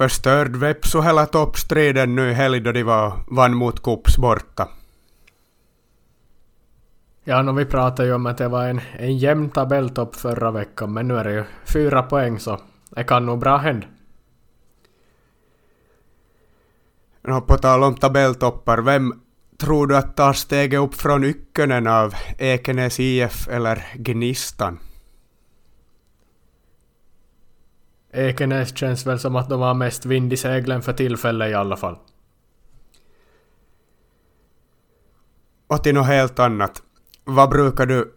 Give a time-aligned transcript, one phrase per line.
[0.00, 4.68] förstörd Vepsu hela toppstriden nu i helg då de var, vann mot Kups borta.
[7.24, 10.92] Ja, no, vi pratade ju om att det var en, en jämn tabelltopp förra veckan,
[10.92, 12.60] men nu är det ju fyra poäng så
[12.90, 13.86] det kan nog bra hända.
[17.22, 19.20] No, på tal om tabelltoppar, vem
[19.58, 24.78] tror du att tar steget upp från Ykkönen av Ekenäs IF eller Gnistan?
[28.12, 31.76] Ekenäs känns väl som att de har mest vind i seglen för tillfället i alla
[31.76, 31.98] fall.
[35.66, 36.82] Och till något helt annat.
[37.24, 38.14] Vad brukar du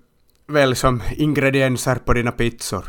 [0.48, 2.86] välja som ingredienser på dina pizzor?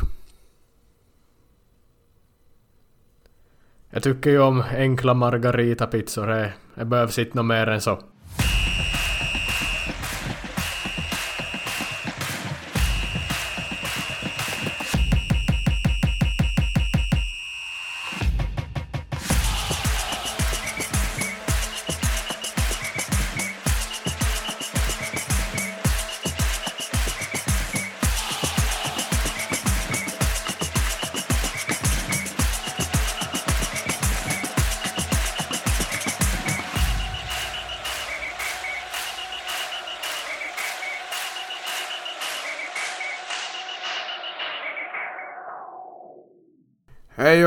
[3.89, 7.99] Jag tycker ju om enkla margaritapizzor, det behövs inte något mer än så.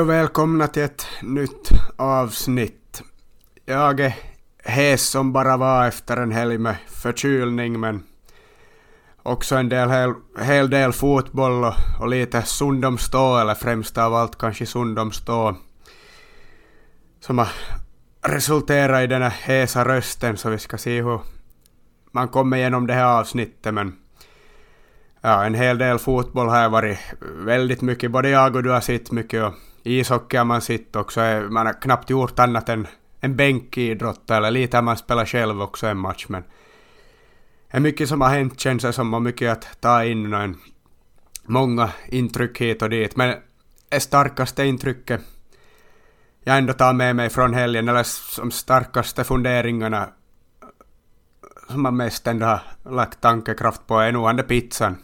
[0.08, 3.02] Och välkomna till ett nytt avsnitt.
[3.64, 4.14] Jag är
[4.64, 8.02] hes som bara var efter en helg med förkylning men
[9.22, 14.38] också en del, hel, hel del fotboll och, och lite sundomstå eller främst av allt
[14.38, 15.56] kanske sundomstå
[17.20, 17.48] som har
[18.22, 21.20] resulterat i den här hesa rösten så vi ska se hur
[22.12, 23.96] man kommer igenom det här avsnittet men
[25.20, 29.12] ja, en hel del fotboll har varit väldigt mycket, både jag och du har sett
[29.12, 29.54] mycket och
[29.88, 32.86] ishockey har man sett också, man har knappt gjort annat än
[33.20, 36.42] en bänkidrott eller lite har man spelat själv också en match men
[37.70, 40.40] det är mycket som har hänt känns det som och mycket att ta in och
[40.40, 40.56] en,
[41.44, 43.34] många intryck hit och dit men
[43.88, 45.20] det starkaste intrycket
[46.40, 50.08] jag ändå tar med mig från helgen eller som starkaste funderingarna
[51.68, 52.60] som man mest ändå har
[52.90, 54.96] lagt tankekraft på är nog den pizzan.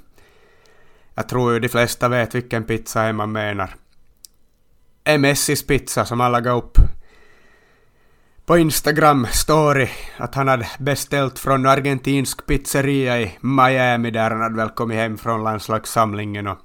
[1.14, 3.74] Jag tror ju de flesta vet vilken pizza är man menar.
[5.06, 6.78] Är Messis pizza som alla gav upp
[8.46, 14.56] på Instagram story att han hade beställt från argentinsk pizzeria i Miami där han hade
[14.56, 16.58] väl kommit hem från landslagssamlingen och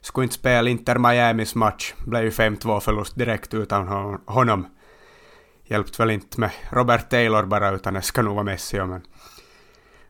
[0.00, 1.94] skulle inte spela Inter Miamis match.
[2.06, 3.86] Blev ju 5-2 förlust direkt utan
[4.26, 4.66] honom.
[5.64, 9.02] Hjälpt väl inte med Robert Taylor bara utan det ska nog vara Messi men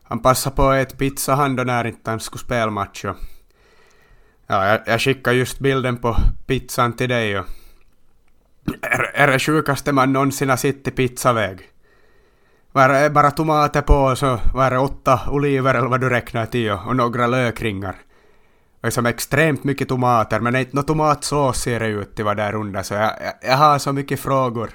[0.03, 3.15] han passade på att äta pizza han då när inte han skulle spela match och
[4.47, 7.45] Ja, jag, jag skickade just bilden på pizzan till dig och...
[8.81, 11.69] Är, är det sjukaste man någonsin har sett i pizzaväg?
[12.71, 16.45] Var det bara tomater på och så var det åtta oliver eller vad du räknar
[16.45, 17.95] till och, och några lökringar.
[18.81, 22.37] Det är som extremt mycket tomater men inte någon tomatsås ser det ut till vad
[22.37, 24.69] där under så jag, jag, jag, har så mycket frågor.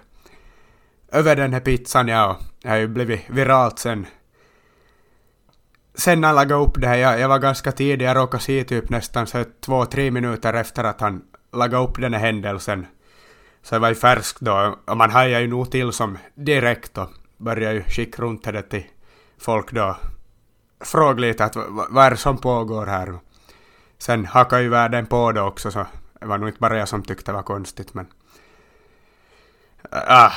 [1.13, 4.07] Över den här pizzan ja, jag har ju blivit viralt sen
[5.95, 8.91] sen han lagade upp det här, jag, jag var ganska tidig, jag råkade se typ
[8.91, 11.23] nästan så två, tre minuter efter att han
[11.53, 12.87] lagade upp den här händelsen.
[13.63, 17.09] Så det var ju färskt då, och man hajade ju nog till som direkt och
[17.37, 18.85] började ju skicka runt det till
[19.39, 19.97] folk då.
[20.81, 21.57] Fråga lite att
[21.89, 23.19] vad är det som pågår här?
[23.99, 25.87] Sen hakade ju världen på det också så
[26.21, 28.07] det var nog inte bara jag som tyckte det var konstigt men...
[29.91, 30.33] Ah,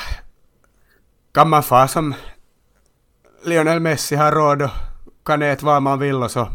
[1.33, 2.15] kan man få som
[3.43, 4.71] Lionel Messi har råd och
[5.25, 6.49] kan äta vad man vill och så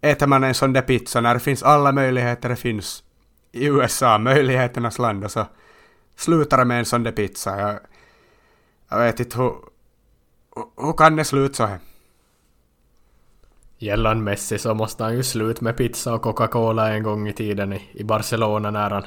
[0.00, 3.02] äter man en sån där pizza när det finns alla möjligheter det finns
[3.52, 5.46] i USA, möjligheternas land och så
[6.20, 7.60] slutar det med en sån där pizza.
[7.60, 7.78] Jag,
[8.88, 9.54] jag vet inte hur,
[10.76, 11.78] hur kan det sluta så här?
[13.78, 17.72] Gällande Messi så måste han ju sluta med pizza och Coca-Cola en gång i tiden
[17.72, 19.04] i, i Barcelona när han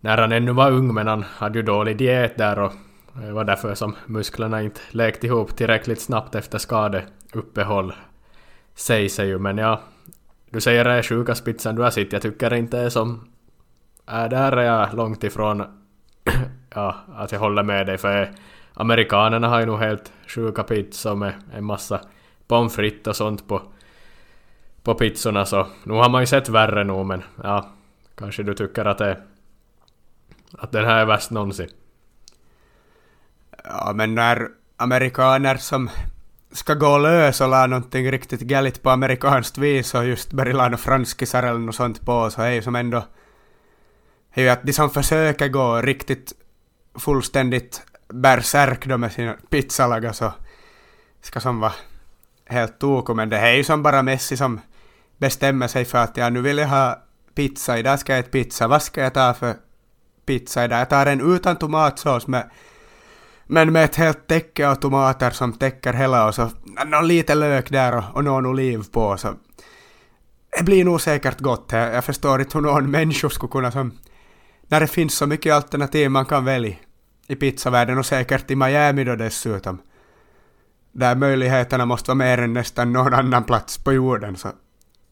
[0.00, 2.72] när han ännu var ung men han hade ju dålig diet där och
[3.12, 7.94] det var därför som musklerna inte läkte ihop tillräckligt snabbt efter skadeuppehåll.
[8.74, 9.80] Sägs sig ju, men ja.
[10.50, 12.12] Du säger det är sjukast pizzan du har sett.
[12.12, 13.28] Jag tycker inte det är som...
[14.10, 15.64] Äh, där är jag långt ifrån
[16.74, 18.32] ja, att jag håller med dig för
[18.74, 22.00] amerikanerna har ju nog helt sjuka pizzor med en massa
[22.46, 23.62] pommes frites och sånt på,
[24.82, 27.68] på pizzorna så nu har man ju sett värre nog men ja,
[28.14, 29.16] kanske du tycker att det
[30.58, 31.68] att den här är värst någonsin.
[33.64, 35.90] Ja, men när amerikaner som
[36.52, 40.76] ska gå lös och la någonting riktigt galet på amerikanskt vis och just börja la
[40.76, 43.04] franskisar eller något sånt på så är ju som ändå
[44.32, 46.32] är ju att de som försöker gå riktigt
[46.94, 50.32] fullständigt bärsärk då med sina pizzalagar så
[51.20, 51.72] ska som vara
[52.46, 54.60] helt toko, men det är ju som bara Messi som
[55.18, 57.02] bestämmer sig för att ja, nu vill jag ha
[57.34, 59.54] pizza, idag ska jag äta pizza, vad ska jag ta för
[60.26, 60.80] pizza idag?
[60.80, 62.50] Jag tar en utan tomatsås med
[63.46, 66.50] men med ett helt täcke av tomater som täcker hela och så
[66.86, 69.34] någon liten lök där och, och någon oliv på så
[70.58, 71.68] det blir nog säkert gott.
[71.72, 73.92] Jag, jag förstår inte hur någon människa skulle kunna som
[74.70, 76.74] när det finns så mycket alternativ man kan välja
[77.26, 79.82] i pizzavärlden och säkert i Miami då dessutom.
[80.92, 84.36] Där möjligheterna måste vara mer än nästan någon annan plats på jorden.
[84.36, 84.48] Så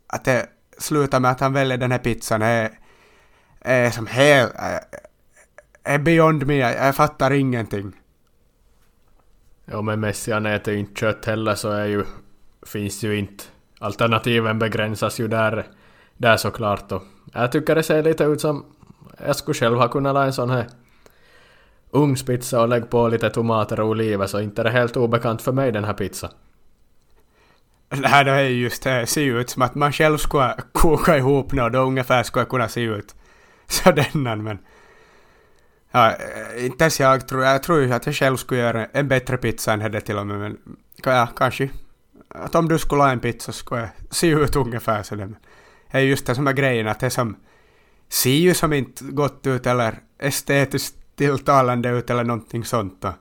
[0.06, 0.46] att det
[0.78, 2.70] slutar med att han väljer den här pizzan är,
[3.60, 4.52] är som helt...
[5.82, 6.56] är beyond me.
[6.56, 7.92] Jag, jag fattar ingenting.
[9.64, 12.04] Ja men Messi han äter ju inte kött heller så är ju...
[12.66, 13.44] Finns ju inte...
[13.78, 15.66] Alternativen begränsas ju där,
[16.16, 17.02] där såklart och
[17.32, 18.64] jag tycker det ser lite ut som...
[19.26, 20.66] Jag skulle själv ha kunnat la en sån här
[21.90, 25.52] ugnspizza och lägg på lite tomater och oliver så inte är det helt obekant för
[25.52, 26.30] mig den här pizzan.
[27.90, 29.06] Nej, det är just det.
[29.06, 32.68] ser ju ut som att man själv skulle koka ihop något och ungefär skulle kunna
[32.68, 33.14] se ut
[33.66, 34.58] så denna men...
[35.90, 36.14] Ja,
[36.58, 39.72] inte ens jag tror, jag tror ju att jag själv skulle göra en bättre pizza
[39.72, 40.58] än det till och med, men
[41.04, 41.68] ja, kanske.
[42.28, 45.36] Att om du skulle ha en pizza skulle jag se ut ungefär sådär men...
[45.90, 47.36] Det är just det som är grejen, att det är som
[48.08, 53.00] ser ju som inte gott ut eller estetiskt tilltalande ut eller någonting sånt.
[53.00, 53.14] Det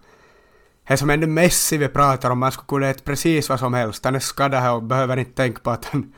[0.87, 4.05] det som ännu Messi vi pratar om, man skulle kunna äta precis vad som helst.
[4.05, 6.13] Han är skadad här och behöver inte tänka på att han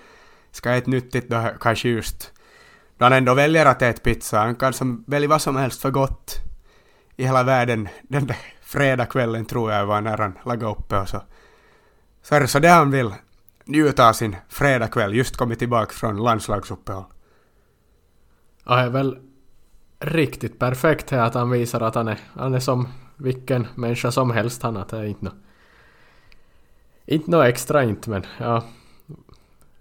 [0.51, 2.31] ska äta nyttigt då kanske just
[2.97, 4.39] då han ändå väljer att äta pizza.
[4.39, 6.35] Han kan som välja vad som helst för gott
[7.15, 11.21] i hela världen den där fredagskvällen tror jag var när han lagade uppe och så.
[12.23, 13.13] Så är det så det han vill
[13.65, 17.05] njuta av sin fredagkväll, just kommit tillbaka från landslagsuppehåll.
[18.69, 19.17] Och det är väl
[19.99, 22.87] riktigt perfekt här att han visar att han är, han är som
[23.17, 24.63] vilken människa som helst.
[24.63, 25.33] Han att det är inte något
[27.05, 28.63] inte något extra inte men ja.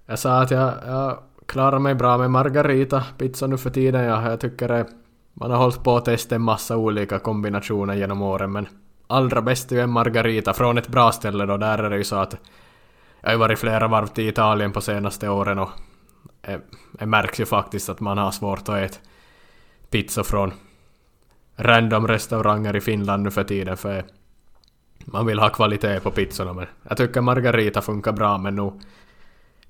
[0.06, 4.04] Jag sa att jag, jag klarar mig bra med margarita pizza nu för tiden.
[4.04, 4.86] Ja, jag tycker det
[5.34, 8.68] man har hållit på att testa en massa olika kombinationer genom åren men
[9.06, 11.56] allra bäst är ju en margarita från ett bra ställe då.
[11.56, 12.36] Där är det ju så att
[13.20, 15.70] jag har varit flera varv till Italien på senaste åren och
[16.42, 16.58] Eh,
[16.92, 18.98] det, märks ju faktiskt att man har svårt att äta
[19.90, 20.52] pizza från
[21.56, 24.04] random restauranger i Finland nu för tiden för
[25.04, 28.72] man vill ha kvalitet på pizzorna men jag tycker Margarita funkar bra men nu,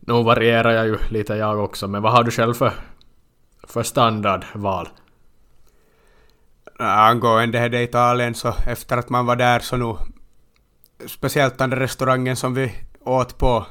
[0.01, 2.73] nu varierar jag ju lite jag också men vad har du själv för,
[3.63, 4.89] för standardval?
[6.81, 9.97] Äh, angående det Italien så efter att man var där så nu
[11.07, 12.75] speciellt den restaurangen som vi
[13.05, 13.67] åt på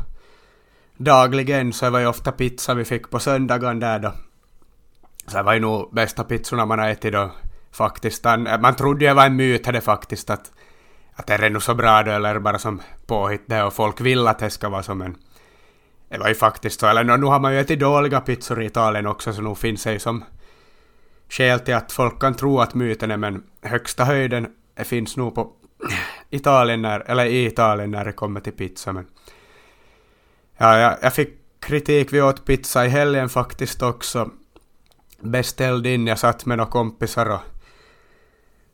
[0.97, 4.13] dagligen så var ju ofta pizza vi fick på söndagen där då.
[5.27, 7.31] Så det var ju nog bästa pizzorna man har ätit då
[7.71, 8.25] faktiskt.
[8.59, 10.51] Man trodde ju det var en myt det faktiskt att,
[11.13, 14.27] att det är nog så bra då eller bara som påhitt det och folk vill
[14.27, 15.15] att det ska vara som en...
[16.09, 16.87] det var ju faktiskt så.
[16.87, 19.93] Eller nu har man ju ätit dåliga pizzor i Italien också så nu finns det
[19.93, 20.23] ju som
[21.29, 24.47] skäl till att folk kan tro att myten är men högsta höjden
[24.83, 25.51] finns nog på
[26.29, 29.05] Italien när, eller i Italien när det kommer till pizza men
[30.57, 34.29] ja, jag, jag fick kritik, vi åt pizza i helgen faktiskt också.
[35.19, 37.39] Beställde in, jag satt med några kompisar och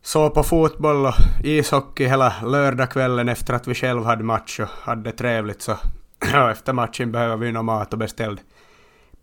[0.02, 1.14] såg på fotboll och
[1.44, 5.62] ishockey hela lördagskvällen efter att vi själv hade match och hade trevligt.
[5.62, 5.78] Så
[6.52, 8.42] efter matchen behöver vi någon mat och beställde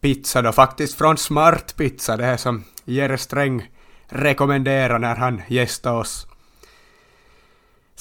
[0.00, 0.52] pizza då.
[0.52, 3.70] Faktiskt från Smart Pizza, det här som Jerry Sträng
[4.08, 6.26] rekommenderar när han gästar oss.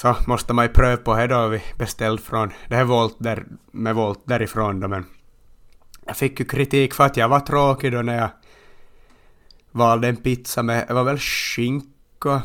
[0.01, 3.45] Så måste man ju pröva på det då vi beställde från det här Volt där,
[3.71, 5.05] med Volt därifrån då men
[6.05, 8.29] jag fick ju kritik för att jag var tråkig då när jag
[9.71, 12.41] valde en pizza med, det var väl skinka,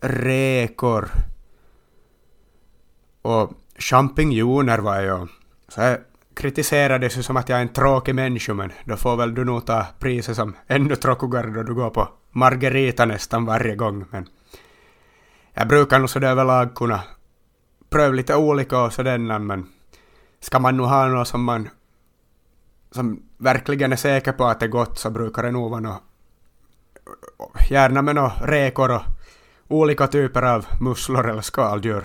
[0.00, 1.08] räkor
[3.22, 5.28] och champinjoner var jag.
[5.68, 5.98] Så jag
[6.34, 9.66] kritiserades ju som att jag är en tråkig människa men då får väl du nog
[9.66, 14.28] ta priset som ännu tråkigare då du går på Margarita nästan varje gång men
[15.58, 17.02] jag brukar nog sådär överlag kunna
[17.90, 19.66] pröva lite olika och sådär men
[20.40, 21.68] ska man nog ha något som man
[22.90, 26.02] som verkligen är säker på att det är gott så brukar det nog vara något,
[27.70, 29.02] gärna med några räkor och
[29.68, 32.04] olika typer av musslor eller skaldjur.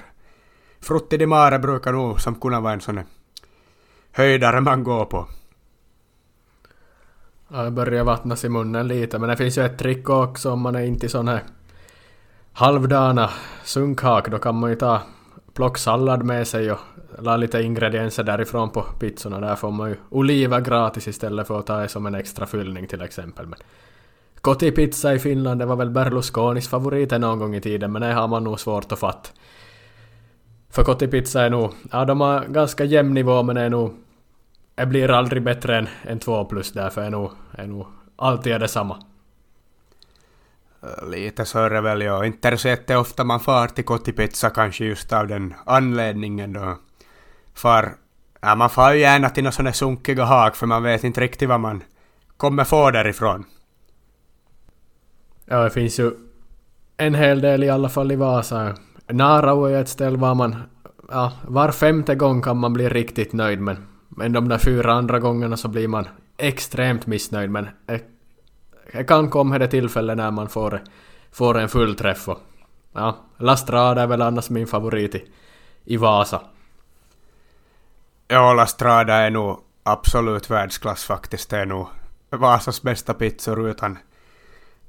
[0.79, 2.99] Frutti di mare brukar nog som kunna vara en sån
[4.11, 5.27] höjdare man går på.
[7.47, 10.61] Ja, det börjar vattnas i munnen lite, men det finns ju ett trick också om
[10.61, 11.43] man är inte sån här
[12.53, 13.29] halvdana
[13.63, 15.01] sunkhak, då kan man ju ta
[15.53, 16.79] plocksallad med sig och
[17.19, 19.39] la lite ingredienser därifrån på pizzorna.
[19.39, 22.87] Där får man ju oliver gratis istället för att ta det som en extra fyllning
[22.87, 23.45] till exempel.
[23.45, 23.59] Men
[24.41, 28.27] kotipizza i Finland, det var väl Berlusconis favorit någon gång i tiden, men det har
[28.27, 29.29] man nog svårt att fatta.
[30.69, 33.93] För kotipizza är nog, ja de har ganska jämn nivå men är nog,
[34.75, 38.59] det blir aldrig bättre än, än 2 plus därför är nog, är nog alltid är
[38.59, 38.97] detsamma.
[40.83, 42.25] Eh, lite så är det väl, ja.
[42.25, 46.77] Inte så jätteofta man far till kotipizza kanske just av den anledningen då.
[47.53, 47.95] För,
[48.41, 51.49] ja man far ju gärna till några sådana sunkiga hak för man vet inte riktigt
[51.49, 51.83] vad man
[52.37, 53.45] kommer få därifrån.
[55.45, 56.11] Ja, det finns ju
[56.97, 58.75] en hel del i alla fall i Vasa.
[59.07, 60.55] Narao är ett ställe var man...
[61.09, 65.19] Ja, var femte gång kan man bli riktigt nöjd men, men de där fyra andra
[65.19, 66.07] gångerna så blir man
[66.37, 68.10] extremt missnöjd men ett
[68.93, 70.81] det kan komma det tillfälle när man får,
[71.31, 72.39] får en fullträff och...
[72.93, 75.31] Ja, La Strada är väl annars min favorit i,
[75.85, 76.41] i Vasa.
[78.27, 81.49] Ja, La Strada är nog absolut världsklass faktiskt.
[81.49, 81.87] Det är nog
[82.29, 83.97] Vasas bästa pizzor utan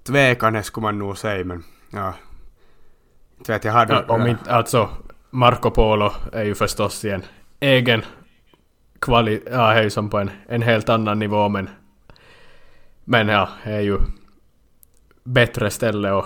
[0.02, 2.14] tvekan skulle man nog säga men ja.
[3.38, 3.94] Inte vet jag hade...
[3.94, 4.88] Ja, om inte, alltså
[5.30, 7.22] Marco Polo är ju förstås i en
[7.60, 8.04] egen
[9.00, 11.70] kvalitet, ja är ju som på en, en helt annan nivå men
[13.04, 13.98] men ja, är ju
[15.24, 16.24] bättre ställe och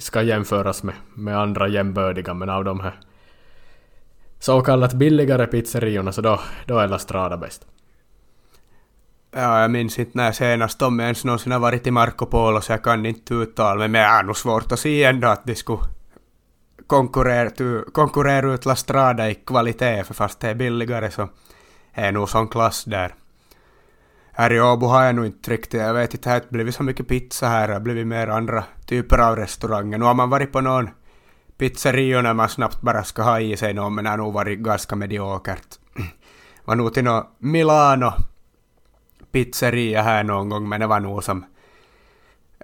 [0.00, 3.00] ska jämföras med, med andra jämbördiga men av de här
[4.38, 7.66] så kallat billigare pizzeriorna så då, då är La Strada bäst.
[9.30, 12.72] Ja, jag minns inte när senast de ens någonsin har varit i Marco Polo så
[12.72, 15.54] jag kan inte uttala mig men jag har nog svårt att se ändå att de
[15.54, 15.78] skulle
[16.86, 21.28] konkurrera, konkurrera ut La Strada i kvalitet för fast det är billigare så
[21.92, 23.14] är nog sån klass där.
[24.38, 26.74] Här i Åbo har jag nog inte riktigt, jag vet inte, det har inte blivit
[26.74, 29.98] så mycket pizza här, det har blivit mer andra typer av restauranger.
[29.98, 30.90] Nu har man varit på någon
[31.58, 34.58] pizzeria när man snabbt bara ska ha i sig någon, men det har nog varit
[34.58, 35.66] ganska mediokert.
[36.64, 38.12] Var nog till någon Milano
[39.32, 41.44] pizzeria här någon gång, men det var nog som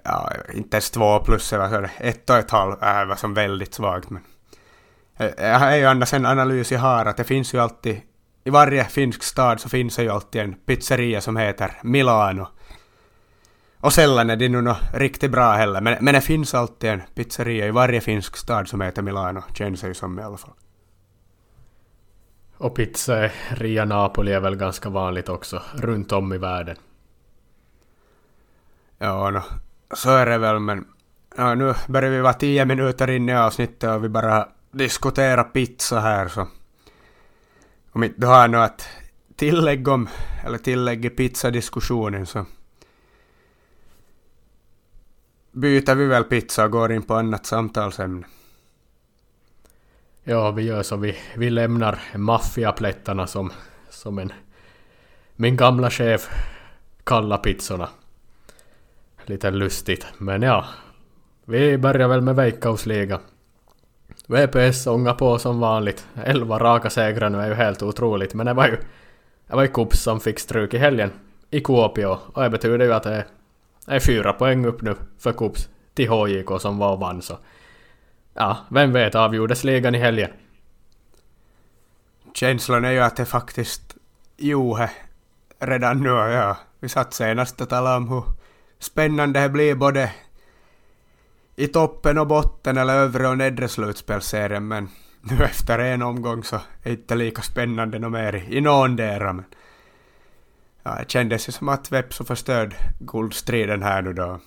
[0.03, 3.15] ja, inte ens två plus, det var så ett och ett halvt, det äh, var
[3.15, 4.09] som väldigt svagt.
[4.09, 4.23] Men
[5.37, 8.01] jag har ju e-, annars en analys jag har att det finns ju alltid,
[8.43, 12.47] i varje finsk stad så finns det ju alltid en pizzeria som heter Milano.
[13.79, 17.01] Och sällan är det nu något riktigt bra heller, men, men det finns alltid en
[17.15, 20.53] pizzeria i varje finsk stad som heter Milano, känns det ju som i alla fall.
[22.57, 26.75] Och pizzeria Napoli är väl ganska vanligt också runt om i världen.
[28.97, 29.41] Ja, no,
[29.95, 30.85] så är det väl, men
[31.37, 35.99] ja, nu börjar vi vara tio minuter in i avsnittet och vi bara diskuterar pizza
[35.99, 36.47] här så
[37.93, 38.87] om inte du har något att
[39.35, 40.09] tillägg om,
[40.45, 42.45] eller tillägg i pizzadiskussionen så
[45.51, 48.27] byter vi väl pizza och går in på annat samtalsämne.
[50.23, 50.95] Ja, vi gör så.
[50.95, 53.51] Vi, vi lämnar maffiaplättarna som,
[53.89, 54.33] som en...
[55.35, 56.29] Min gamla chef
[57.03, 57.89] kallar pizzorna.
[59.25, 60.65] Lite lustigt, men ja.
[61.45, 63.19] Vi börjar väl med Veikkausliga.
[64.27, 66.07] VPS ångar på som vanligt.
[66.25, 68.77] Elva raka segrar nu är ju helt otroligt, men det var ju...
[69.47, 71.11] Det var ju Kups som fick stryk i helgen
[71.49, 73.25] i Kuopio och det betyder ju att det
[73.87, 77.37] är, fyra poäng upp nu för Kups till HJK som var och vann så...
[78.33, 80.29] Ja, vem vet avgjordes ligan i helgen?
[82.33, 83.95] Känslan är ju att det faktiskt
[84.37, 84.89] Johe
[85.59, 86.57] redan nu, ja.
[86.79, 88.23] Vi satt senast och talade om hur
[88.79, 90.11] spännande det blir både
[91.55, 94.89] i toppen och botten eller övre och nedre slutspelserien men
[95.21, 99.33] nu efter en omgång så är det inte lika spännande något mer i, i någondera
[99.33, 99.45] men
[100.83, 104.39] ja, det kändes ju som att Vepso förstörde guldstriden här nu då.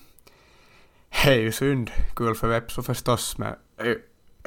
[1.24, 3.54] Det är ju synd, kul för Vepso förstås men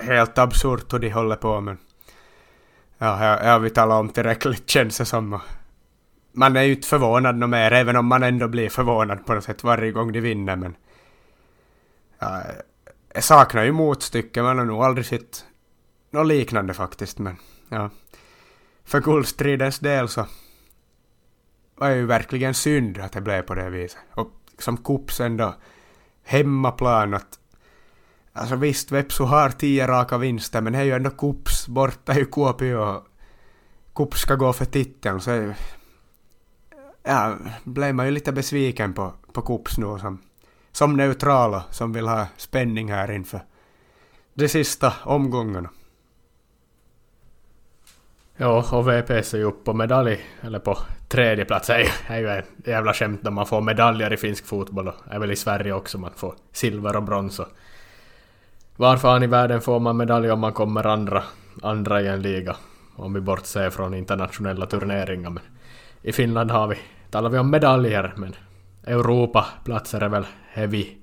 [0.02, 1.78] helt absurt hur de håller på men
[2.98, 5.40] ja, jag, har vi talat om tillräckligt känns det som.
[6.32, 9.44] Man är ju inte förvånad något mer även om man ändå blir förvånad på något
[9.44, 10.76] sätt varje gång de vinner men
[12.22, 12.52] Eh,
[13.14, 15.46] jag saknar ju motstycke, man har nog aldrig sett
[16.12, 17.36] något liknande faktiskt, men
[17.70, 17.90] ja.
[18.84, 20.28] För guldstridens del så
[21.76, 24.00] var det ju verkligen synd att det blev på det viset.
[24.14, 25.56] Och som kupsen då,
[26.24, 27.40] hemmaplan att
[28.34, 32.26] Alltså visst, Vepsu har tio raka vinster, men det är ju ändå Kups borta i
[32.26, 33.08] Kuopio och
[33.96, 35.54] Kups ska gå för titeln, så
[37.04, 40.22] ja, blev man ju lite besviken på, på Kups nu som
[40.72, 43.42] som neutrala som vill ha spänning här inför
[44.34, 45.70] de sista omgångarna.
[48.38, 51.68] Ja, och VPS är ju uppe på medalj, eller på tredje plats.
[51.68, 55.20] Det är ju ett jävla skämt när man får medaljer i finsk fotboll och är
[55.20, 57.40] väl i Sverige också man får silver och brons.
[57.40, 57.48] Och
[58.76, 61.24] var fan i världen får man medalj om man kommer andra,
[61.64, 62.56] andra i en liga?
[62.96, 65.30] Om vi bortser från internationella turneringar.
[65.30, 65.44] Men
[66.02, 66.76] I Finland har vi,
[67.10, 68.36] talar vi om medaljer, men
[68.84, 70.26] Europaplatser är väl
[70.62, 70.98] det vi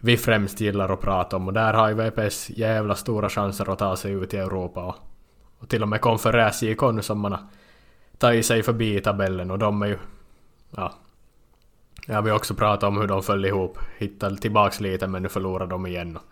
[0.00, 3.78] vi främst gillar att prata om och där har ju VPS jävla stora chanser att
[3.78, 4.96] ta sig ut i Europa och,
[5.58, 7.40] och till och med konferens JK nu som man har
[8.18, 9.98] tagit sig förbi i tabellen och de är ju...
[10.70, 10.92] Ja.
[12.06, 15.66] Jag vill också prata om hur de föll ihop, hittade tillbaks lite men nu förlorar
[15.66, 16.16] de igen.
[16.16, 16.22] Och,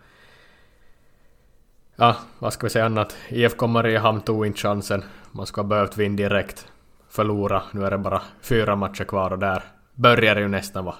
[1.95, 3.17] ja, vad ska vi säga annat?
[3.29, 5.03] IFK Mariehamn tog inte chansen.
[5.31, 6.67] Man skulle ha behövt vinna direkt.
[7.09, 7.61] Förlora.
[7.71, 9.63] Nu är det bara fyra matcher kvar och där
[9.93, 10.95] börjar det ju nästan vara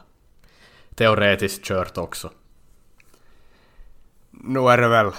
[0.99, 2.31] teoretiskt kört också.
[4.31, 5.11] Nu är det väl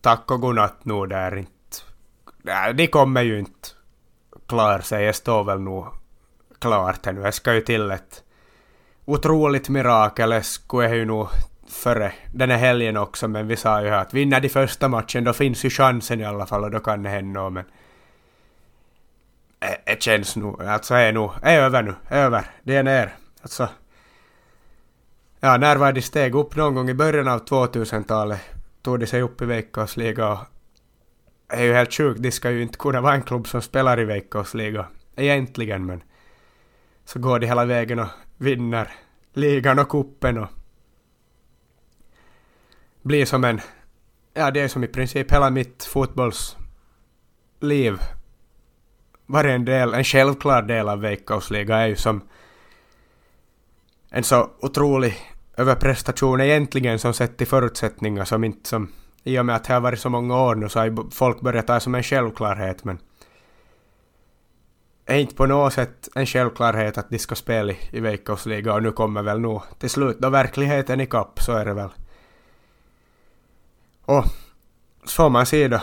[0.00, 1.50] tack och godnatt nu där inte...
[1.50, 3.68] Äh, Nej, de kommer ju inte
[4.46, 5.06] klara sig.
[5.06, 5.86] Det står väl nog
[6.58, 7.22] klart ännu.
[7.22, 8.22] Det ska ju till ett
[9.04, 10.30] otroligt mirakel.
[10.30, 11.28] Det skulle ju nog
[11.68, 15.32] före den här helgen också, men vi sa ju att vinner de första matchen då
[15.32, 17.64] finns ju chansen i alla fall och då kan det hända men
[19.84, 23.14] det känns nog, alltså är nog, är över nu, är över, det är ner.
[23.42, 23.68] Alltså,
[25.40, 28.40] ja, när var de steg upp någon gång i början av 2000-talet
[28.82, 30.18] tog de sig upp i Veikkaus och det
[31.48, 34.04] är ju helt sjukt, de ska ju inte kunna vara en klubb som spelar i
[34.04, 36.02] veckosliga egentligen men
[37.04, 38.88] så går de hela vägen och vinner
[39.32, 40.48] ligan och kuppen och
[43.02, 43.60] blir som en...
[44.34, 47.98] Ja, det är som i princip hela mitt fotbollsliv.
[49.26, 52.20] Varje en del, en självklar del av Veikkausliga är ju som
[54.10, 55.16] en så otrolig
[55.56, 58.92] överprestation egentligen som sett till förutsättningar som inte som...
[59.24, 61.66] I och med att det har varit så många år nu så har folk börjat
[61.66, 62.98] ta det som en självklarhet men...
[65.06, 68.82] är inte på något sätt en självklarhet att de ska spela i, i veckosliga och
[68.82, 71.40] nu kommer väl nog till slut då verkligheten ikapp.
[71.40, 71.90] så är det väl.
[74.04, 74.24] Och
[75.04, 75.80] så man ser då,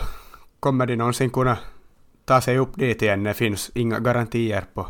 [0.59, 1.57] kommer de någonsin kunna
[2.25, 3.23] ta sig upp dit igen?
[3.23, 4.87] Det finns inga garantier på,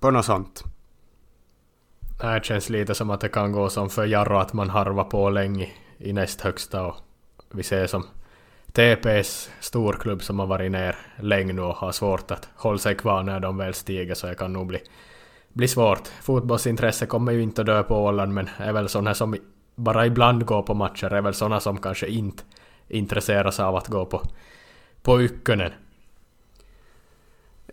[0.00, 0.71] på något sånt.
[2.22, 5.04] Det här känns lite som att det kan gå som för Jarro att man harvar
[5.04, 6.96] på länge i näst högsta och
[7.50, 8.06] vi ser som
[8.72, 13.22] TPS storklubb som har varit ner länge nu och har svårt att hålla sig kvar
[13.22, 14.78] när de väl stiger så det kan nog bli,
[15.52, 16.08] bli svårt.
[16.22, 19.36] Fotbollsintresse kommer ju inte att dö på Åland men är väl sådana som
[19.74, 22.42] bara ibland går på matcher är väl sådana som kanske inte
[22.88, 24.22] intresseras av att gå på,
[25.02, 25.72] på Ykkönen.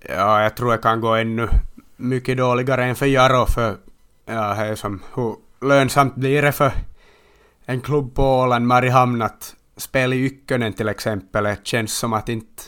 [0.10, 1.48] Ja, jag tror det kan gå ännu
[1.96, 3.78] mycket dåligare än för Jarro för
[4.30, 6.72] ja, det är som hur lönsamt blir det för
[7.66, 11.44] en klubb på Åland, Mariehamn, att spela i Ykkönen till exempel.
[11.44, 12.64] Det känns som att inte...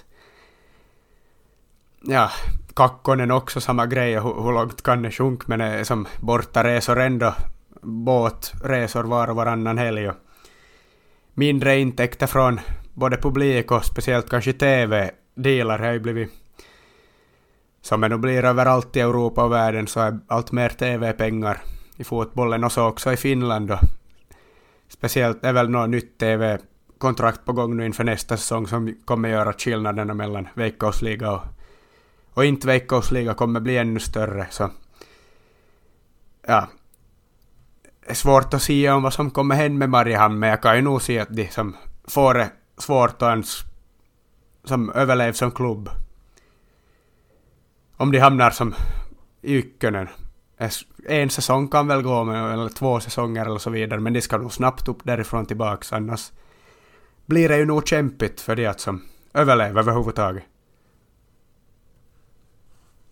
[2.02, 2.32] Ja,
[2.74, 7.00] Kakkonen också samma grej, hur, hur långt kan det sjunka, men det är som bortaresor
[7.00, 7.34] ändå
[7.82, 10.16] båtresor var och varannan helg och
[11.34, 12.60] mindre intäkter från
[12.94, 16.41] både publik och speciellt kanske TV-delar har ju blivit
[17.82, 21.62] som det nu blir överallt i Europa och världen så är allt mer TV-pengar
[21.96, 22.64] i fotbollen.
[22.64, 23.80] Och så också i Finland och
[24.88, 29.54] speciellt är väl något nytt TV-kontrakt på gång nu inför nästa säsong som kommer göra
[29.54, 31.42] skillnaderna mellan veckosliga och,
[32.34, 34.70] och inte veckosliga kommer bli ännu större så.
[36.48, 36.68] Ja,
[38.02, 40.76] Det är svårt att säga om vad som kommer hända med Mariehamn, men jag kan
[40.76, 41.76] ju nog se att de som
[42.08, 43.60] får det svårt och ens
[44.64, 45.90] som överlever som klubb.
[48.02, 48.76] Om de hamnar som
[49.42, 50.08] i Ykkönen.
[51.08, 54.38] En säsong kan väl gå, med, eller två säsonger eller så vidare, men de ska
[54.38, 56.32] nog snabbt upp därifrån tillbaks, annars
[57.26, 60.44] blir det ju nog kämpigt för de att som överlever överhuvudtaget.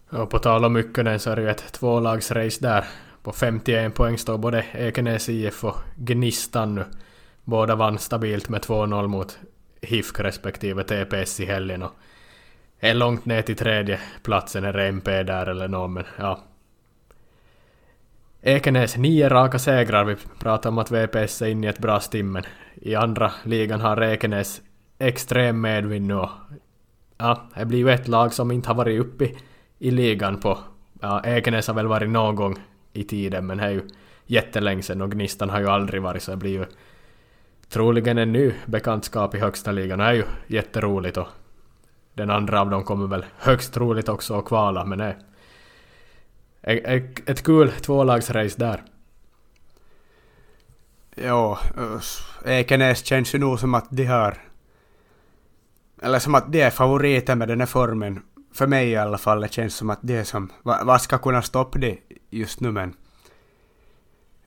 [0.09, 2.85] Och på tal om Ykkönen så är det ju ett tvålagsrace där.
[3.23, 6.85] På 51 poäng står både Ekenäs IF och Gnistan nu.
[7.43, 9.39] Båda vann stabilt med 2-0 mot
[9.81, 11.91] HIFK respektive TPS i helgen och
[12.79, 16.39] är långt ner till tredje platsen är MP där eller nå, men ja.
[18.41, 20.05] Ekenäs nio raka segrar.
[20.05, 22.43] Vi pratar om att VPS är inne i ett bra stimmen.
[22.75, 24.61] I andra ligan har Ekenäs
[24.99, 26.29] extrem medvind nu och
[27.17, 29.37] ja, det blir ju ett lag som inte har varit uppe i,
[29.79, 30.59] i ligan på...
[31.01, 32.57] Ja, Ekenäs har väl varit någon gång
[32.93, 33.81] i tiden men det är ju
[34.25, 36.65] jättelänge sedan och Gnistan har ju aldrig varit så det blir ju
[37.69, 39.99] troligen en ny bekantskap i högsta ligan.
[39.99, 41.27] Det är ju jätteroligt och
[42.19, 45.15] den andra av dem kommer väl högst troligt också att kvala men det
[46.61, 48.83] är ett, kul tvålagsrace där.
[51.15, 51.59] Ja,
[52.45, 54.37] Ekenäs känns ju nog som att de har...
[56.01, 58.23] Eller som att de är favoriter med den här formen.
[58.53, 60.51] För mig i alla fall, det känns som att det är som...
[60.63, 61.97] Vad ska kunna stoppa det
[62.29, 62.93] just nu men...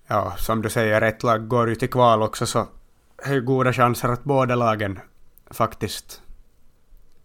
[0.07, 2.67] Ja, som du säger, ett lag går ju till kval också så
[3.17, 5.01] Det är goda chanser att båda lagen
[5.51, 6.22] faktiskt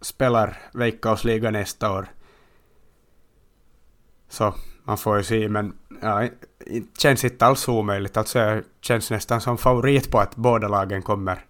[0.00, 2.06] spelar Veikkausliga nästa år.
[4.28, 6.28] Så man får ju se, men ja,
[6.98, 8.16] känns inte alls omöjligt.
[8.16, 11.44] Alltså jag känns nästan som favorit på att båda lagen kommer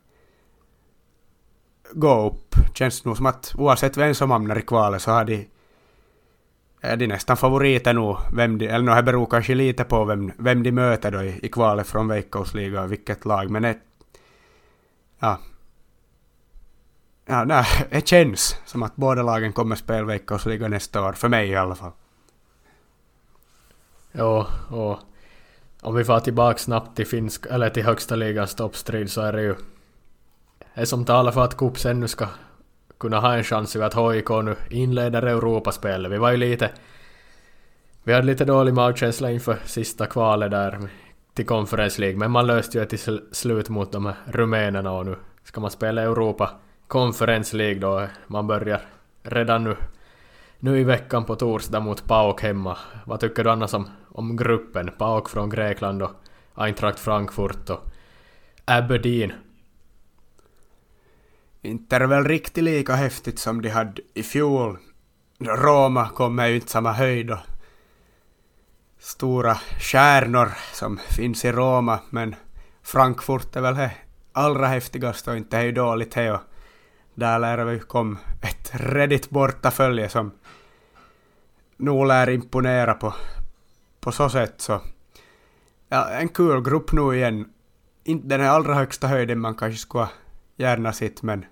[1.92, 2.54] gå upp.
[2.74, 5.48] Känns nog som att oavsett vem som hamnar i kvalet så har de
[6.80, 8.16] är de nästan favoriter nog.
[8.32, 11.40] Vem de, eller no, det beror kanske lite på vem, vem de möter då i,
[11.42, 13.50] i kvalet från Veikkausliga och vilket lag.
[13.50, 13.78] Men det,
[15.18, 15.38] ja,
[17.28, 21.12] ja, nej, det känns som att båda lagen kommer spela Veikkausliga nästa år.
[21.12, 21.92] För mig i alla fall.
[24.12, 24.98] Ja, och
[25.82, 29.42] om vi får tillbaka snabbt till, finsk, eller till högsta ligans toppstrid så är det
[29.42, 29.54] ju
[30.74, 32.26] det som talar för att Kups ännu ska
[32.98, 36.12] kunna ha en chans ju att HIK nu inleder Europaspelet.
[36.12, 36.70] Vi var ju lite...
[38.04, 40.88] Vi hade lite dålig magkänsla inför sista kvalet där
[41.34, 45.06] till Conference League, men man löste ju det till slut mot de här rumänerna och
[45.06, 46.50] nu ska man spela Europa
[46.88, 48.06] Conference League då.
[48.26, 48.80] Man börjar
[49.22, 49.76] redan nu,
[50.58, 52.78] nu i veckan på torsdag mot PAOK hemma.
[53.04, 54.90] Vad tycker du annars om, om gruppen?
[54.98, 56.10] PAOK från Grekland och
[56.54, 57.80] Eintracht Frankfurt och
[58.64, 59.32] Aberdeen
[61.62, 64.78] inte är det väl riktigt lika häftigt som de hade i fjol.
[65.38, 67.38] Roma kommer ju inte samma höjd och
[68.98, 72.34] stora stjärnor som finns i Roma, men
[72.82, 73.90] Frankfurt är väl det
[74.32, 76.40] allra häftigaste och inte är ju dåligt det och
[77.18, 80.30] där lär vi kom ett redigt bortafölje som
[81.76, 83.14] nog lär imponera på,
[84.00, 84.80] på så sätt så.
[85.88, 87.48] Ja, en kul grupp nu igen.
[88.04, 90.08] Inte den allra högsta höjden man kanske skulle
[90.56, 91.44] gärna sitt men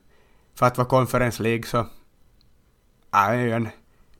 [0.55, 1.87] för att vara Conference League så
[3.11, 3.68] är det ju en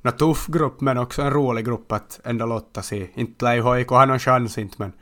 [0.03, 3.77] nå, tuff grupp men också en rolig grupp att ändå låta sig Inte lär ju
[3.77, 4.93] HIK ha någon chans inte men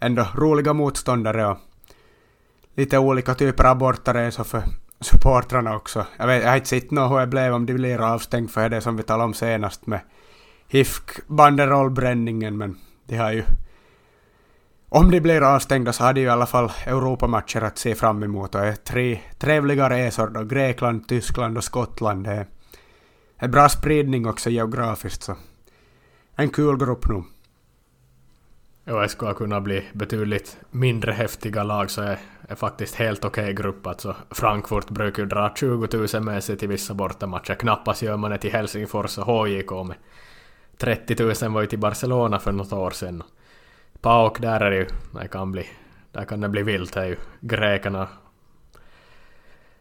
[0.00, 1.58] ändå roliga motståndare och
[2.74, 4.62] lite olika typer av bortaresor för
[5.00, 6.06] supportrarna också.
[6.16, 8.68] Jag, vet, jag har inte sett något hur det blev om de blir avstängda, för
[8.68, 10.00] det som vi talade om senast med
[10.68, 13.44] HIFK banderollbränningen men de har ju
[14.88, 18.22] om de blir avstängda så har de ju i alla fall Europamatcher att se fram
[18.22, 20.44] emot och är tre trevliga resor då.
[20.44, 22.24] Grekland, Tyskland och Skottland.
[22.24, 22.46] Det
[23.38, 25.36] är bra spridning också geografiskt så
[26.36, 27.22] en kul grupp nu.
[28.88, 32.18] Ja, SK har kunnat bli betydligt mindre häftiga lag så är
[32.48, 33.86] det faktiskt helt okej okay grupp.
[33.86, 37.54] Alltså, Frankfurt brukar ju dra 20 000 med sig till vissa bortamatcher.
[37.54, 39.96] Knappast gör man det till Helsingfors och HJK med
[40.76, 43.22] 30 000 var ju till Barcelona för något år sedan.
[44.00, 44.86] PAOK, där är det ju,
[45.20, 45.66] det kan bli,
[46.12, 48.08] där kan det bli vilt, det är ju grekerna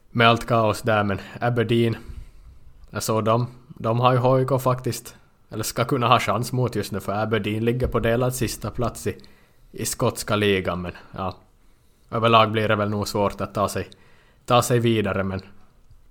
[0.09, 1.97] med allt kaos där, men Aberdeen,
[2.89, 5.15] jag såg dem, de har ju HJK faktiskt,
[5.55, 9.07] eller ska kunna ha chans mot just nu, för Aberdeen ligger på delad sista plats
[9.07, 9.17] i,
[9.71, 11.35] i skotska ligan, men ja,
[12.11, 13.89] överlag blir det väl nog svårt att ta sig,
[14.45, 15.41] ta sig vidare, men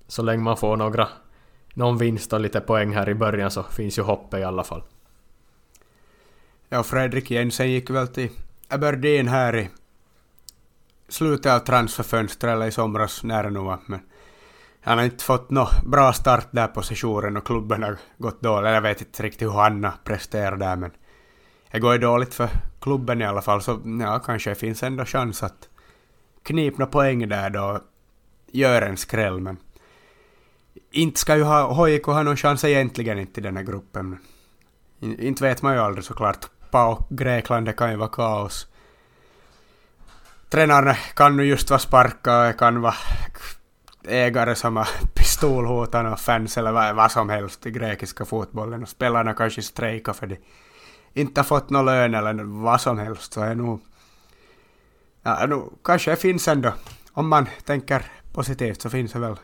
[0.07, 1.09] så länge man får några,
[1.75, 4.83] någon vinst och lite poäng här i början så finns ju hoppet i alla fall.
[6.69, 8.31] Ja, Fredrik Jensen gick väl till
[8.69, 9.69] Aberdeen här i
[11.09, 13.79] slutet av transferfönstret eller i somras nära nog.
[13.87, 14.01] Men
[14.85, 18.71] han har inte fått någon bra start där på sessionen och klubben har gått dåligt.
[18.71, 20.91] Jag vet inte riktigt hur Hanna presterar där men
[21.71, 22.49] det går ju dåligt för
[22.81, 25.69] klubben i alla fall så ja, kanske det finns ändå chans att
[26.43, 27.81] knipa poäng där då
[28.53, 29.57] gör en skräll men
[30.91, 34.19] inte ska ju ha, HJK ha någon chans egentligen inte i den här gruppen.
[35.01, 36.49] Inte vet man ju aldrig såklart.
[36.75, 38.67] Europa Grekland, det kan ju vara kaos.
[40.51, 42.95] Tränaren kan nu just vara sparkad, kan vara
[44.09, 48.89] ägare som har pistolhotat och fans eller vad, vad som helst i grekiska fotbollen och
[48.89, 50.37] spelarna kanske strejkar för de
[51.13, 53.81] inte har fått någon lön eller vad som helst så är nog
[55.23, 56.73] ja, nu, kanske det finns ändå
[57.13, 59.37] om man tänker positivt så finns det väl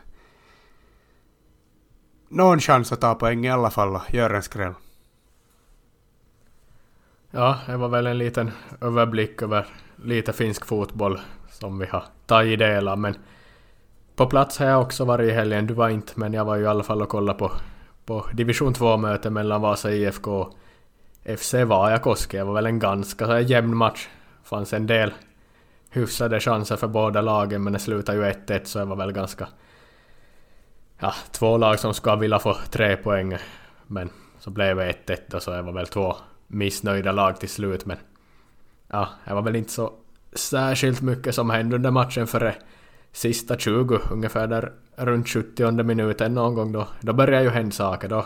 [2.29, 4.73] någon chans att ta poäng i alla fall och göra en skräll.
[7.31, 11.19] Ja, det var väl en liten överblick över lite finsk fotboll
[11.49, 12.99] som vi har tagit del av.
[12.99, 13.15] Men
[14.15, 15.67] på plats har jag också varit i helgen.
[15.67, 17.51] Du var inte, men jag var ju i alla fall och kollade på,
[18.05, 20.53] på division 2-möte mellan Vasa IFK och
[21.39, 22.37] FC Vajakoski.
[22.37, 24.07] Det var väl en ganska jämn match.
[24.43, 25.13] fanns en del
[25.89, 29.47] hyfsade chanser för båda lagen, men det slutade ju 1-1 så det var väl ganska...
[30.99, 33.37] Ja, två lag som skulle vilja få tre poäng,
[33.87, 36.15] men så blev det 1-1 och så det var väl två
[36.47, 37.97] missnöjda lag till slut men
[38.87, 39.93] ja, det var väl inte så
[40.33, 42.55] särskilt mycket som hände under matchen före
[43.11, 48.07] sista 20, ungefär där runt 70 minuten någon gång då, då började ju hända saker
[48.09, 48.25] då.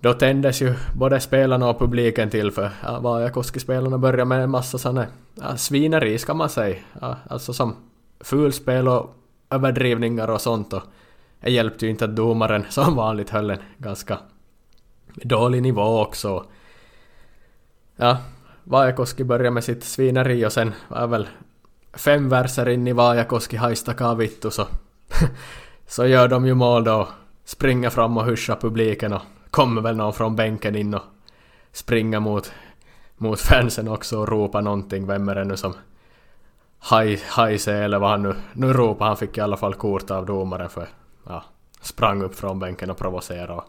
[0.00, 4.78] Då tändes ju både spelarna och publiken till för ja, Vajakoski-spelarna började med en massa
[4.78, 6.76] sådana ja, svineri ska man säga.
[7.00, 7.76] Ja, alltså som
[8.20, 9.14] fulspel och
[9.50, 10.82] överdrivningar och sånt och
[11.40, 14.18] det hjälpte ju inte att domaren som vanligt höll en ganska
[15.14, 16.44] dålig nivå också.
[17.96, 18.18] Ja,
[18.64, 21.28] Vajakoski började med sitt svineri och sen var väl
[21.96, 24.66] fem verser in i Vajakoski haistakaa vittu så,
[25.86, 27.08] så gör de ju mål då.
[27.44, 31.02] Springer fram och hyschar publiken och kommer väl någon från bänken in och
[31.72, 32.52] springer mot,
[33.16, 35.06] mot fansen också och ropar någonting.
[35.06, 35.74] Vem är det nu som
[37.28, 39.06] hajse eller vad han nu, nu ropar.
[39.06, 40.88] Han fick i alla fall kort av domaren för
[41.26, 41.44] ja,
[41.80, 43.62] sprang upp från bänken och provocerade.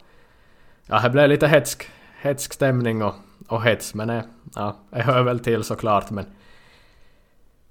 [0.86, 1.90] ja, det blev lite hetsk,
[2.22, 3.14] hetsk stämning och,
[3.48, 4.24] och hets men eh,
[4.56, 6.26] ja, det hör väl till såklart men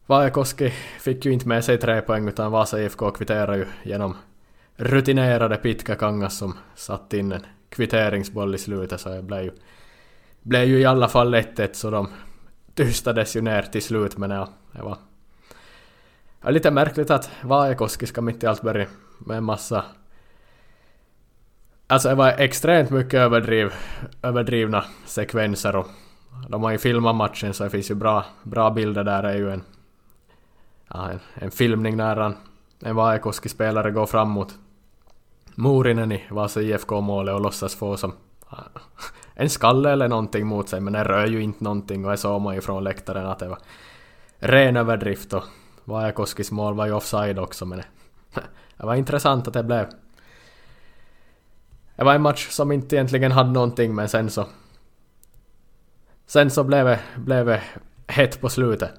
[0.07, 4.17] Vajakoski fick ju inte med sig tre poäng utan Vasa IFK kvitterade ju genom
[4.77, 9.51] rutinerade Pitka Kangas som satt in en kvitteringsboll i slutet så det blev ju,
[10.43, 12.09] blev ju i alla fall 1-1 så de
[12.75, 14.99] tystades ju ner till slut men ja, det var
[16.43, 18.87] ja, lite märkligt att Vajakoski ska mitt i allt börja
[19.19, 19.85] med en massa
[21.89, 23.73] Alltså det var extremt mycket överdriv,
[24.23, 25.87] överdrivna sekvenser och
[26.49, 29.23] de har ju filmat matchen så det finns ju bra, bra bilder där.
[29.23, 29.63] Det är ju en,
[30.89, 32.37] ja, en, en filmning när han,
[32.83, 34.55] en Vaekoski-spelare går fram mot
[35.55, 38.13] Morinen i Vasa IFK-målet och låtsas få som
[39.35, 42.41] en skalle eller någonting mot sig men det rör ju inte någonting och det såg
[42.41, 43.59] man ju från läktaren att det var
[44.39, 45.45] ren överdrift och
[45.85, 47.85] Vajakoskis mål var ju offside också men det,
[48.77, 49.87] det var intressant att det blev
[51.97, 54.47] det var en match som inte egentligen hade någonting men sen så...
[56.27, 57.63] Sen så blev det, blev det
[58.07, 58.91] hett på slutet.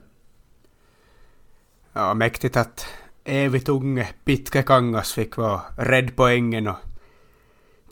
[1.97, 2.85] Ja, mäktigt att
[3.23, 6.75] evigt unge Pitkä Kangas fick vara rädd på ängen och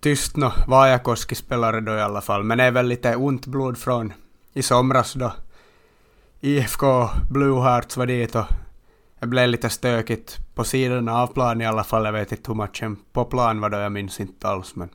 [0.01, 2.43] tyst nå Vajakoski spelare då i alla fall.
[2.43, 4.13] Men det är väl lite ont blod från
[4.53, 5.33] i somras då
[6.39, 8.45] IFK Blue Hearts var dit och
[9.19, 12.05] det blev lite stökigt på sidan av plan i alla fall.
[12.05, 14.75] Jag vet inte hur matchen på plan var då, jag minns inte alls.
[14.75, 14.89] Men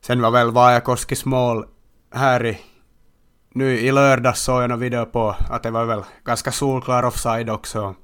[0.00, 1.66] sen var väl Vajakoskis mål
[2.10, 2.58] här i...
[3.58, 7.50] Nu i lördags såg jag någon video på att det var väl ganska solklar offside
[7.50, 7.94] också.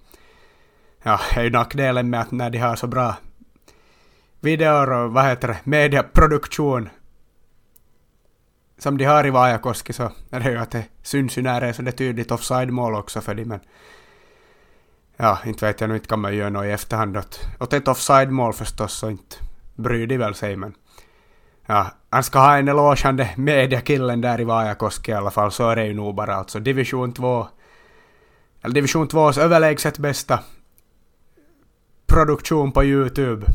[1.02, 3.16] Ja, det är ju nackdelen med att när de har så bra
[4.40, 6.88] videor och vad heter det, mediaproduktion
[8.78, 11.66] som de har i Vajakoski så är det ju att det syns ju när det
[11.66, 13.60] är så det tydligt offside-mål också för dem men
[15.16, 17.88] ja, inte vet jag nu, inte kan man göra något i efterhand åt, åt ett
[17.88, 19.36] offside-mål förstås, så inte
[19.74, 20.74] bryr de väl sig, men
[21.66, 25.76] ja, han ska ha en eloge, mediakillen där i Vajakoski i alla fall, så är
[25.76, 27.46] det ju nog bara alltså division 2,
[28.62, 30.40] eller division 2s överlägset bästa
[32.06, 33.46] produktion på YouTube.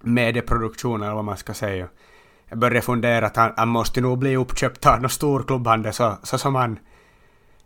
[0.00, 1.88] Medieproduktion eller vad man ska säga.
[2.48, 6.16] Jag började fundera att han, han måste nog bli uppköpt av någon storklubb han så,
[6.22, 6.78] så som han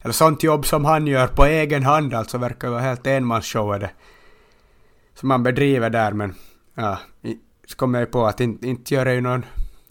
[0.01, 3.79] eller sånt jobb som han gör på egen hand alltså verkar vara helt enmansshow är
[3.79, 3.91] det.
[5.15, 6.35] Som han bedriver där men
[6.75, 6.99] ja,
[7.67, 9.45] så kommer jag på att inte, inte gör det ju någon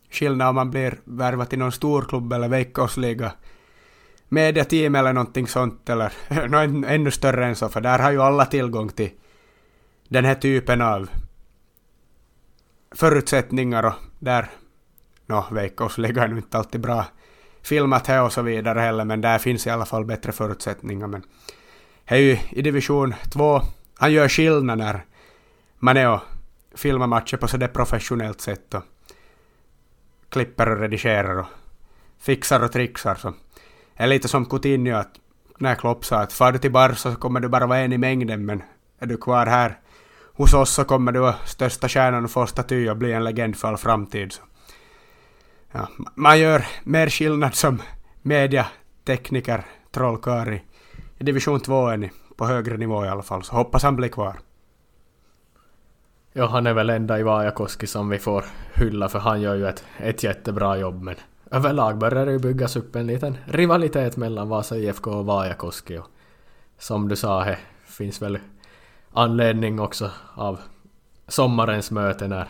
[0.10, 3.32] skillnad om man blir värvad till någon storklubb eller veckosliga
[4.30, 6.14] mediateam eller någonting sånt eller
[6.48, 9.10] något ännu större än så för där har ju alla tillgång till
[10.08, 11.10] den här typen av
[12.92, 14.50] förutsättningar och där,
[15.26, 17.06] nå, no, veckosliga är nu inte alltid bra
[17.62, 21.08] filmat här och så vidare heller, men där finns i alla fall bättre förutsättningar.
[21.08, 21.24] Men
[22.06, 23.62] här är ju i division 2,
[23.98, 25.06] han gör skillnad när
[25.80, 26.22] man är och
[26.76, 28.84] filmar matcher på sådär professionellt sätt och
[30.30, 31.46] klipper och redigerar och
[32.20, 33.16] fixar och trixar.
[33.16, 33.34] Så
[33.98, 35.16] det är lite som Coutinho att
[35.58, 37.98] när Klopp sa att far du till Barca så kommer du bara vara en i
[37.98, 38.64] mängden men
[39.00, 39.80] är du kvar här
[40.34, 43.56] hos oss så kommer du vara största stjärnan och få staty och bli en legend
[43.56, 44.32] för all framtid.
[44.32, 44.42] Så
[45.72, 47.82] ja, man gör mer skillnad som
[48.22, 50.62] mediatekniker, trollkarl i,
[51.18, 54.40] i division 2 än på högre nivå i alla fall, så hoppas han blir kvar.
[56.38, 59.68] Ja, han är väl enda i Vajakoski som vi får hylla för han gör ju
[59.68, 61.16] ett, ett jättebra jobb men
[61.52, 66.08] överlag börjar det ju byggas upp en liten rivalitet mellan Vasa IFK och Vajakoski och
[66.80, 68.40] som du sa, det finns väl
[69.12, 70.60] anledning också av
[71.28, 72.48] sommarens möte när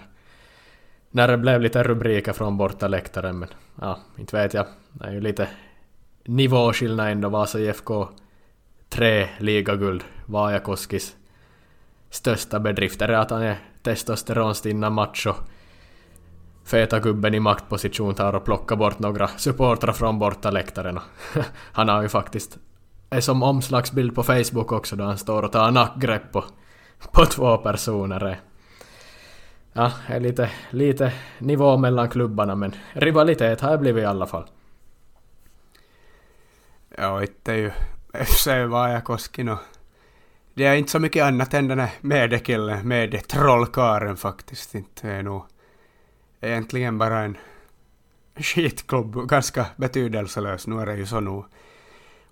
[1.11, 3.49] när det blev lite rubriker från bortaläktaren men
[3.81, 4.65] ja, inte vet jag.
[4.91, 5.47] Det är ju lite
[6.23, 7.29] nivåskillnad ändå.
[7.29, 8.07] Vasa IFK
[8.89, 10.03] tre ligaguld.
[10.25, 11.15] Vajakoskis
[12.15, 15.33] största bedrifter är att han är testosteronstinna macho.
[16.65, 20.99] Feta gubben i maktposition tar och plockar bort några supportrar från borta läktaren.
[21.71, 22.57] han har ju faktiskt
[23.09, 26.43] är som omslagsbild på Facebook också då han står och tar nackgrepp på,
[27.11, 28.39] på två personer
[29.73, 34.45] ja, är lite, lite nivå mellan klubbarna men rivalitet har det blivit i alla fall.
[36.97, 37.71] Ja, inte är ju
[38.25, 39.59] FC Vaajakoski, och
[40.55, 44.75] det är inte så mycket annat än den här mediekillen, medetrollkaren faktiskt.
[44.75, 45.43] Inte är nog
[46.41, 47.37] egentligen bara en,
[48.35, 50.67] skitklubb, ganska betydelselös.
[50.67, 51.45] Nu är det ju så nog.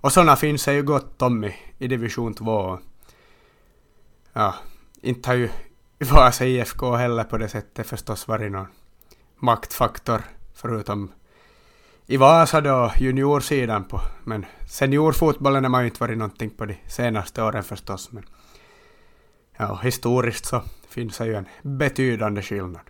[0.02, 2.80] Och sådana finns det ju gott om i, i division 2.
[4.34, 4.56] Ja,
[5.02, 5.50] inte har ju
[6.12, 8.68] Vasa IFK heller på det sättet förstås varit någon
[9.36, 10.22] maktfaktor
[10.54, 11.12] förutom
[12.08, 16.76] i Vasa då juniorsidan på, men seniorfotbollen har man ju inte varit någonting på de
[16.88, 18.12] senaste åren förstås.
[18.12, 18.24] Men
[19.58, 22.82] ja, historiskt så finns det ju en betydande skillnad.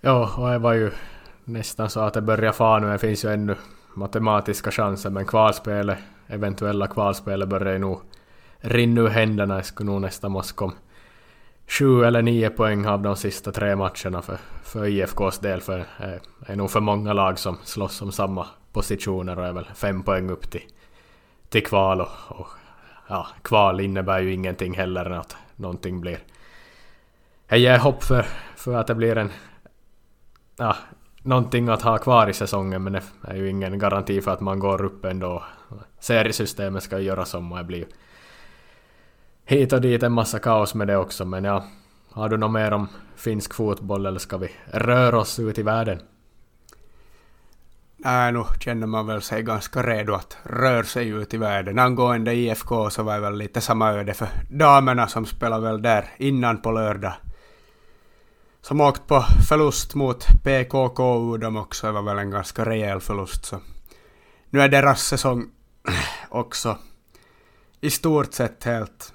[0.00, 0.90] Ja, och det var ju
[1.44, 2.92] nästan så att det börjar fara nu.
[2.92, 3.56] Det finns ju ännu
[3.94, 8.00] matematiska chanser, men kvalspelet, eventuella kvalspelet börjar ju nog
[8.58, 9.56] rinna ur händerna.
[9.56, 10.72] Det skulle nog nästan måste komma
[11.66, 15.60] sju eller nio poäng av de sista tre matcherna för, för IFKs del.
[15.60, 19.68] För det är nog för många lag som slåss om samma positioner och är väl
[19.74, 20.64] fem poäng upp till,
[21.48, 22.00] till kval.
[22.00, 22.48] Och, och
[23.08, 26.18] ja, kval innebär ju ingenting heller än att någonting blir...
[27.48, 29.30] Jag ger hopp för, för att det blir en...
[30.56, 30.76] Ja,
[31.22, 34.58] någonting att ha kvar i säsongen men det är ju ingen garanti för att man
[34.58, 35.42] går upp ändå.
[36.00, 37.86] Seriesystemet ska göras om och det blir
[39.52, 41.64] hit och dit en massa kaos med det också men ja,
[42.10, 46.00] har du något mer om finsk fotboll eller ska vi röra oss ut i världen?
[47.96, 51.78] Nej, nu känner man väl sig ganska redo att röra sig ut i världen.
[51.78, 56.08] Angående IFK så var det väl lite samma öde för damerna som spelade väl där
[56.16, 57.14] innan på lördag.
[58.60, 61.86] Som åkt på förlust mot PKKU de också.
[61.86, 63.60] Det var väl en ganska rejäl förlust så.
[64.50, 65.46] Nu är deras säsong
[66.28, 66.78] också
[67.80, 69.11] i stort sett helt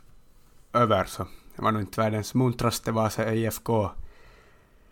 [0.73, 3.89] över så det var nog inte världens muntraste Vasa IFK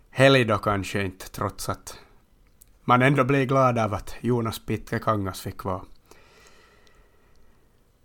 [0.10, 2.00] helg då kanske inte trots att
[2.84, 5.82] man ändå blir glad av att Jonas Pitke Kangas fick vara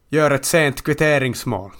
[0.09, 1.71] gör ett sent kvitteringsmål.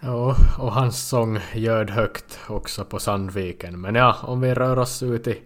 [0.00, 3.80] Ja, och hans sång ljöd högt också på Sandviken.
[3.80, 5.42] Men ja, om vi rör oss ut i,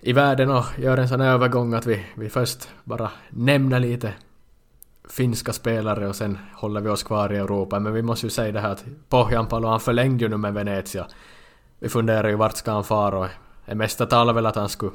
[0.00, 4.14] i världen och gör en sån övergång att vi, vi först bara nämner lite
[5.10, 7.80] finska spelare och sen håller vi oss kvar i Europa.
[7.80, 11.06] Men vi måste ju säga det här att Pohjanpalo han förlängde ju nu med Venezia.
[11.78, 13.28] Vi funderar ju vart ska han fara och
[13.66, 14.92] det mesta talar väl att han skulle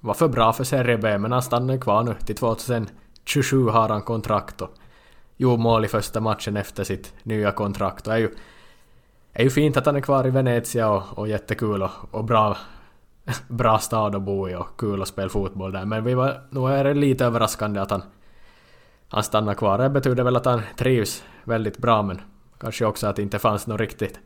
[0.00, 2.14] vara för bra för Serie B men han stannar ju kvar nu.
[2.24, 4.70] Till 2027 har han kontrakt och
[5.36, 8.06] gjorde mål i första matchen efter sitt nya kontrakt.
[8.06, 8.30] Och är ju,
[9.32, 12.56] är ju fint att han är kvar i Venezia och, och jättekul och, och bra,
[13.48, 15.84] bra stad att bo i och kul att spela fotboll där.
[15.84, 18.02] Men vi var, nog är det lite överraskande att han
[19.16, 19.78] han stannar kvar.
[19.78, 22.20] Det betyder väl att han trivs väldigt bra men
[22.60, 24.20] kanske också att det inte fanns något riktigt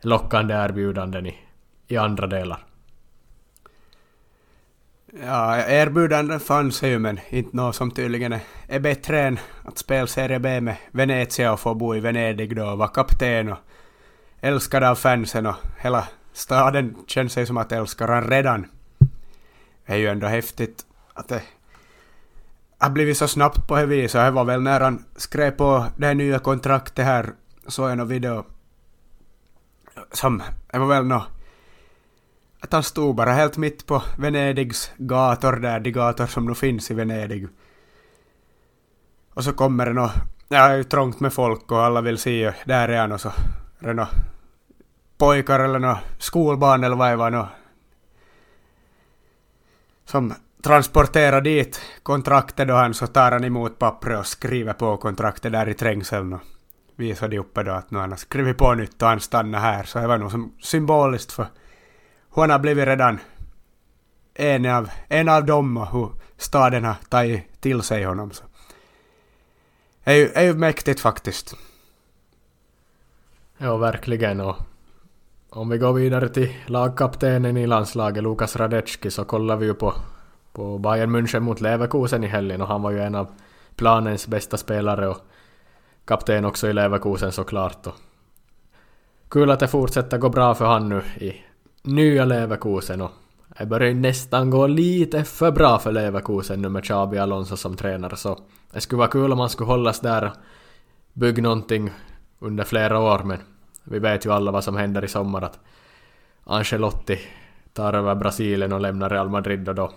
[0.00, 1.38] lockande erbjudanden i,
[1.86, 2.64] i andra delar.
[5.22, 8.34] Ja, erbjudanden fanns ju men inte något som tydligen
[8.68, 12.66] är bättre än att spela Serie B med Venezia och få bo i Venedig då
[12.66, 13.58] och vara kapten och
[14.40, 18.66] älskad av fansen och hela staden känns ju som att älskar han redan.
[19.86, 21.42] Det är ju ändå häftigt att det
[22.84, 24.24] har blivit så snabbt på det viset.
[24.24, 27.32] Det var väl när han skrev på det här nya kontraktet här,
[27.66, 28.44] såg jag någon video
[30.12, 30.42] som,
[30.72, 31.24] det var väl nå
[32.60, 36.90] att han stod bara helt mitt på Venedigs gator där, de gator som nu finns
[36.90, 37.48] i Venedig.
[39.34, 40.10] Och så kommer det nå,
[40.48, 43.20] ja det är ju trångt med folk och alla vill se, där är han och
[43.20, 43.28] så
[43.78, 44.06] är det nå
[45.18, 47.48] pojkar eller nå skolbarn eller vad det var nå
[50.04, 50.34] som
[50.64, 55.68] transportera dit kontraktet då han så tar han emot pappret och skriver på kontraktet där
[55.68, 56.40] i trängseln och
[56.96, 59.84] visar det uppe då att nu han har skrivit på nytt och han stannar här
[59.84, 61.46] så det var nog som symboliskt för
[62.28, 63.18] hon har blivit redan
[64.34, 68.30] en av, en av dem och hur staden har tagit till sig honom.
[68.30, 68.44] Så.
[70.04, 71.54] Det är ju, är ju mäktigt faktiskt.
[73.58, 74.40] Ja, verkligen.
[74.40, 74.56] Och
[75.50, 79.94] om vi går vidare till lagkaptenen i landslaget, Lukas Radecki, så kollar vi ju på
[80.54, 83.26] på Bayern München mot Leverkusen i helgen och han var ju en av
[83.76, 85.18] planens bästa spelare och
[86.04, 87.86] kapten också i Leverkusen såklart.
[87.86, 87.94] Och
[89.28, 91.34] kul att det fortsätter gå bra för han nu i
[91.82, 93.10] nya Leverkusen och
[93.58, 98.16] det börjar nästan gå lite för bra för Leverkusen nu med Xabi Alonso som tränare
[98.16, 98.38] så
[98.72, 100.32] det skulle vara kul om han skulle hållas där och
[101.12, 101.90] bygga någonting
[102.38, 103.38] under flera år men
[103.84, 105.58] vi vet ju alla vad som händer i sommar att
[106.44, 107.20] Ancelotti
[107.72, 109.90] tar över Brasilien och lämnar Real Madrid och då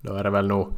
[0.00, 0.72] då är det väl nog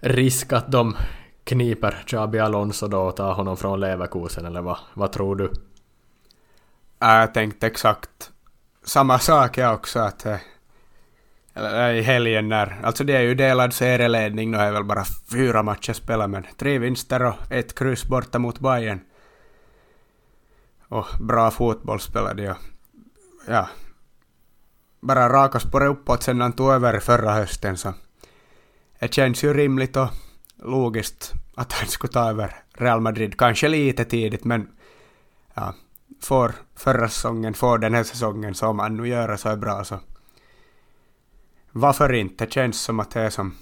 [0.00, 0.96] risk att de
[1.44, 5.44] kniper Xabi Alonso då och tar honom från Leverkusen eller vad, vad tror du?
[7.02, 8.30] Äh, jag tänkte exakt
[8.84, 10.36] samma sak jag också att eh,
[11.54, 15.62] eller i helgen när, alltså det är ju delad serieledning, nu är väl bara fyra
[15.62, 19.00] matcher spelade men tre vinster och ett kryss borta mot Bayern.
[20.88, 22.56] Och bra fotboll spelade jag.
[23.46, 23.68] Ja.
[25.00, 27.94] bara raka spåret uppåt sen han tog över förra hösten så
[29.02, 30.08] det känns ju rimligt och
[30.56, 33.38] logiskt att han skulle ta över Real Madrid.
[33.38, 34.68] Kanske lite tidigt men
[35.54, 35.74] ja,
[36.20, 39.56] får förra säsongen, får den här säsongen så om han nu gör det så är
[39.56, 40.00] bra så
[41.72, 42.44] varför inte?
[42.44, 43.54] Det känns som att det är som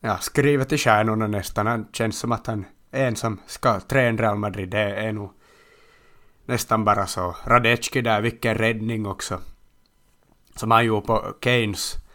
[0.00, 1.66] ja, skrivet i stjärnorna nästan.
[1.66, 4.68] Det känns som att han är en som ska träna Real Madrid.
[4.68, 5.32] Det är nog
[6.44, 7.36] nästan bara så.
[7.46, 9.40] Radecki där, vilken räddning också.
[10.56, 12.05] Som han gjorde på Keynes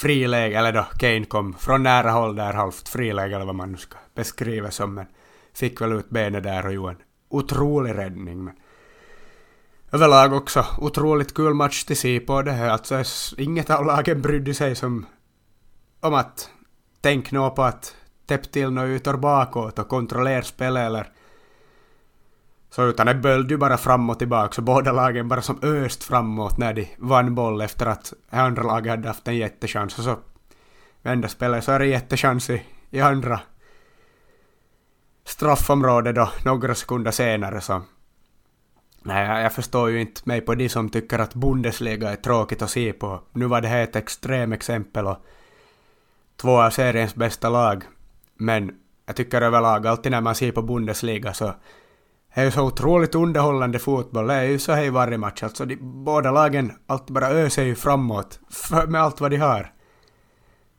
[0.00, 3.78] friläge, eller då Kane kom från nära håll där, halvt friläge eller vad man nu
[3.78, 5.06] ska beskriva som, men
[5.54, 8.44] fick väl ut benet där och gjorde en otrolig räddning.
[8.44, 8.54] Men
[9.92, 12.70] överlag också otroligt kul match till se på det här.
[12.70, 13.04] Alltså
[13.38, 15.06] inget av lagen brydde sig som
[16.00, 16.50] om att
[17.00, 17.94] tänka nå på att
[18.26, 21.06] täppa till några ytor bakåt och kontrollera spelet eller
[22.70, 26.04] så utan det böljde ju bara fram och tillbaka så båda lagen bara som öst
[26.04, 30.16] framåt när de vann boll efter att andra laget hade haft en jättechans och så
[31.02, 33.40] vända spelet så är det jättechans i, i andra
[35.24, 37.82] straffområdet då några sekunder senare så
[39.02, 42.70] Nej, jag förstår ju inte mig på de som tycker att Bundesliga är tråkigt att
[42.70, 43.20] se på.
[43.32, 45.16] Nu var det här ett extremexempel och
[46.36, 47.84] två av seriens bästa lag.
[48.34, 51.54] Men jag tycker överlag alltid när man ser på Bundesliga så
[52.34, 54.26] det är ju så otroligt underhållande fotboll.
[54.26, 55.42] Det är ju så här i varje match.
[55.42, 58.40] Alltså de, båda lagen alltid bara öser ju framåt
[58.88, 59.72] med allt vad de har.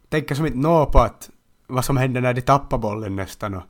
[0.09, 1.29] Tänker som inte nå på att
[1.67, 3.53] vad som händer när de tappar bollen nästan.
[3.53, 3.63] Och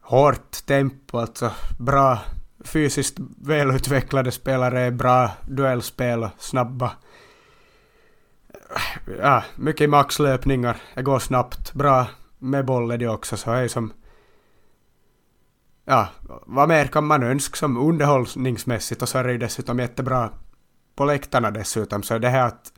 [0.00, 2.18] hårt tempo, alltså bra
[2.64, 6.92] fysiskt välutvecklade spelare, bra duellspel och snabba.
[9.18, 12.06] Ja, mycket maxlöpningar, det går snabbt, bra
[12.38, 13.92] med bollen de också, så är som
[15.90, 16.08] ja,
[16.46, 20.30] vad mer kan man önska som underhållningsmässigt och så är det ju dessutom jättebra
[20.96, 22.72] på läktarna dessutom, så det här att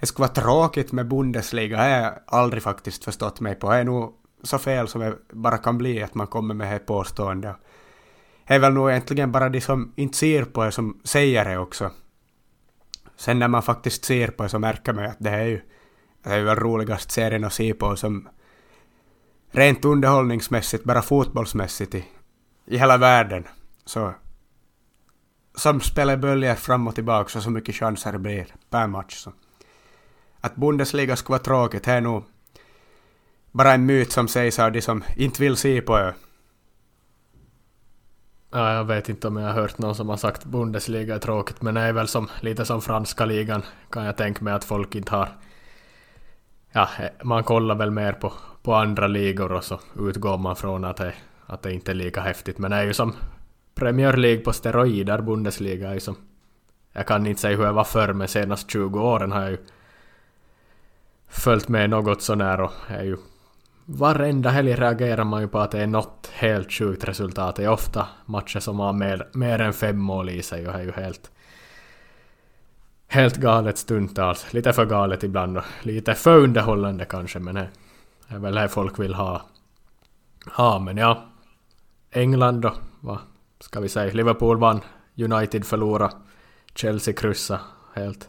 [0.00, 3.70] det skulle vara tråkigt med Bundesliga har jag aldrig faktiskt förstått mig på.
[3.70, 6.78] Det är nog så fel som det bara kan bli att man kommer med det
[6.78, 7.56] påståendet.
[8.46, 11.58] Det är väl nog egentligen bara de som inte ser på det som säger det
[11.58, 11.90] också.
[13.16, 15.60] Sen när man faktiskt ser på det så märker man att det är ju
[16.22, 18.28] det är ju väl roligast serien att se på som
[19.50, 22.04] rent underhållningsmässigt, bara fotbollsmässigt i
[22.66, 23.44] i hela världen.
[23.84, 24.14] Så
[25.54, 29.14] som spelet böljar fram och tillbaka och så mycket chanser det blir per match.
[29.14, 29.32] Så.
[30.40, 32.24] Att Bundesliga skulle vara tråkigt är nog
[33.52, 36.12] bara en myt som sägs av de som inte vill se på ö.
[38.50, 41.62] Ja, jag vet inte om jag har hört någon som har sagt Bundesliga är tråkigt,
[41.62, 44.94] men det är väl som, lite som franska ligan kan jag tänka mig att folk
[44.94, 45.28] inte har...
[46.72, 46.88] Ja,
[47.22, 51.14] man kollar väl mer på, på andra ligor och så utgår man från att det
[51.46, 52.58] att det inte är lika häftigt.
[52.58, 53.14] Men det är ju som
[53.74, 56.16] Premier League på steroider, Bundesliga är ju som...
[56.92, 59.58] Jag kan inte säga hur jag var förr, men senaste 20 åren har jag ju
[61.28, 63.16] följt med något sånär och är ju...
[63.86, 67.56] Varenda helg reagerar man ju på att det är något helt sjukt resultat.
[67.56, 70.82] Det är ofta matcher som har mer, mer än fem mål i sig och är
[70.82, 71.30] ju helt...
[73.06, 74.52] Helt galet stundtals.
[74.52, 77.68] Lite för galet ibland och lite för underhållande kanske men det
[78.28, 79.42] är väl det folk vill ha.
[80.56, 81.24] Ja men ja,
[82.14, 83.18] England då, vad
[83.60, 84.80] ska vi säga, Liverpool vann,
[85.16, 86.14] United förlorade,
[86.74, 87.60] Chelsea kryssa
[87.94, 88.28] helt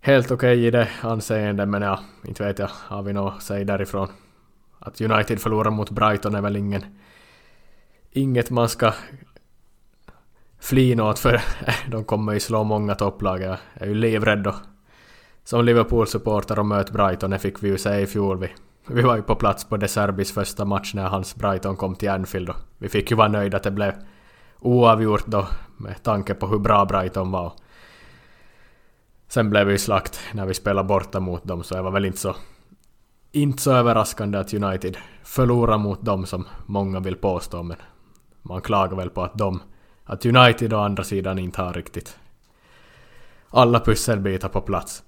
[0.00, 3.42] helt okej okay i det anseendet men ja, inte vet jag, har vi något att
[3.42, 4.08] säga därifrån.
[4.78, 6.84] Att United förlorar mot Brighton är väl ingen,
[8.10, 8.92] inget man ska
[10.60, 11.40] flina åt för
[11.90, 13.42] de kommer ju slå många topplag.
[13.42, 14.54] Jag är ju livrädd då.
[15.44, 18.38] Som Liverpool-supporter och möt Brighton, det fick vi ju se i fjol.
[18.38, 18.48] Vi
[18.86, 22.10] vi var ju på plats på De Serbis första match när hans Brighton kom till
[22.10, 23.94] Anfield och vi fick ju vara nöjda att det blev
[24.60, 27.52] oavgjort då med tanke på hur bra Brighton var.
[29.28, 32.18] Sen blev vi slakt när vi spelade borta mot dem så det var väl inte
[32.18, 32.34] så
[33.32, 37.76] inte så överraskande att United förlorar mot dem som många vill påstå men
[38.42, 39.62] man klagar väl på att de
[40.04, 42.18] att United å andra sidan inte har riktigt
[43.50, 45.02] alla pusselbitar på plats.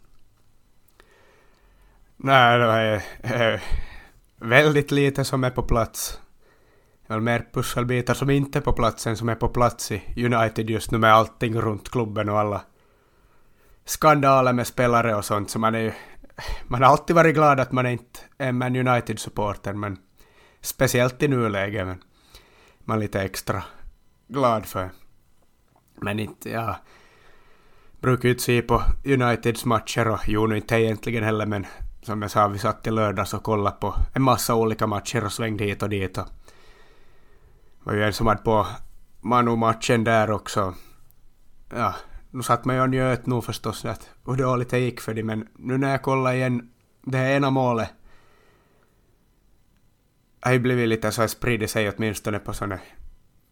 [2.25, 3.63] Nej, det är,
[4.37, 6.21] väldigt lite som är på plats.
[7.09, 10.71] Eller mer pusselbitar som inte är på plats än som är på plats i United
[10.71, 12.63] just nu med allting runt klubben och alla
[13.85, 15.51] skandaler med spelare och sånt.
[15.51, 15.93] Så man är ju...
[16.67, 19.99] Man har alltid varit glad att man inte är Man United-supporter, men
[20.61, 21.87] speciellt i nuläget.
[21.87, 22.03] Men
[22.79, 23.65] man är lite extra
[24.29, 24.91] glad för.
[25.95, 26.77] Men inte, ja...
[28.01, 31.67] Brukar ju inte se på Uniteds matcher och jo, nu inte egentligen heller, men
[32.05, 35.33] som jag sa, vi satt i lördags och kollade på en massa olika matcher och
[35.33, 36.19] svängde hit och dit.
[36.19, 38.67] Och det var ju en som hade på
[39.21, 40.75] Manu-matchen där också.
[41.75, 41.95] Ja,
[42.31, 45.27] nu satt man ju och njöt nog förstås att hur dåligt det gick för dem,
[45.27, 46.71] men nu när jag kollar igen
[47.03, 47.91] det här ena målet
[50.41, 52.79] har ju blivit lite så här spridit sig åtminstone på sådana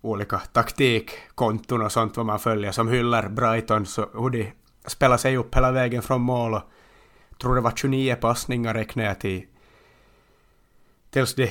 [0.01, 4.53] olika taktikkonton och sånt vad man följer som hyllar Brighton så hur de
[4.87, 6.63] spelar sig upp hela vägen från mål och
[7.43, 9.47] tror det var 29 passningar räknade jag till
[11.11, 11.51] tills de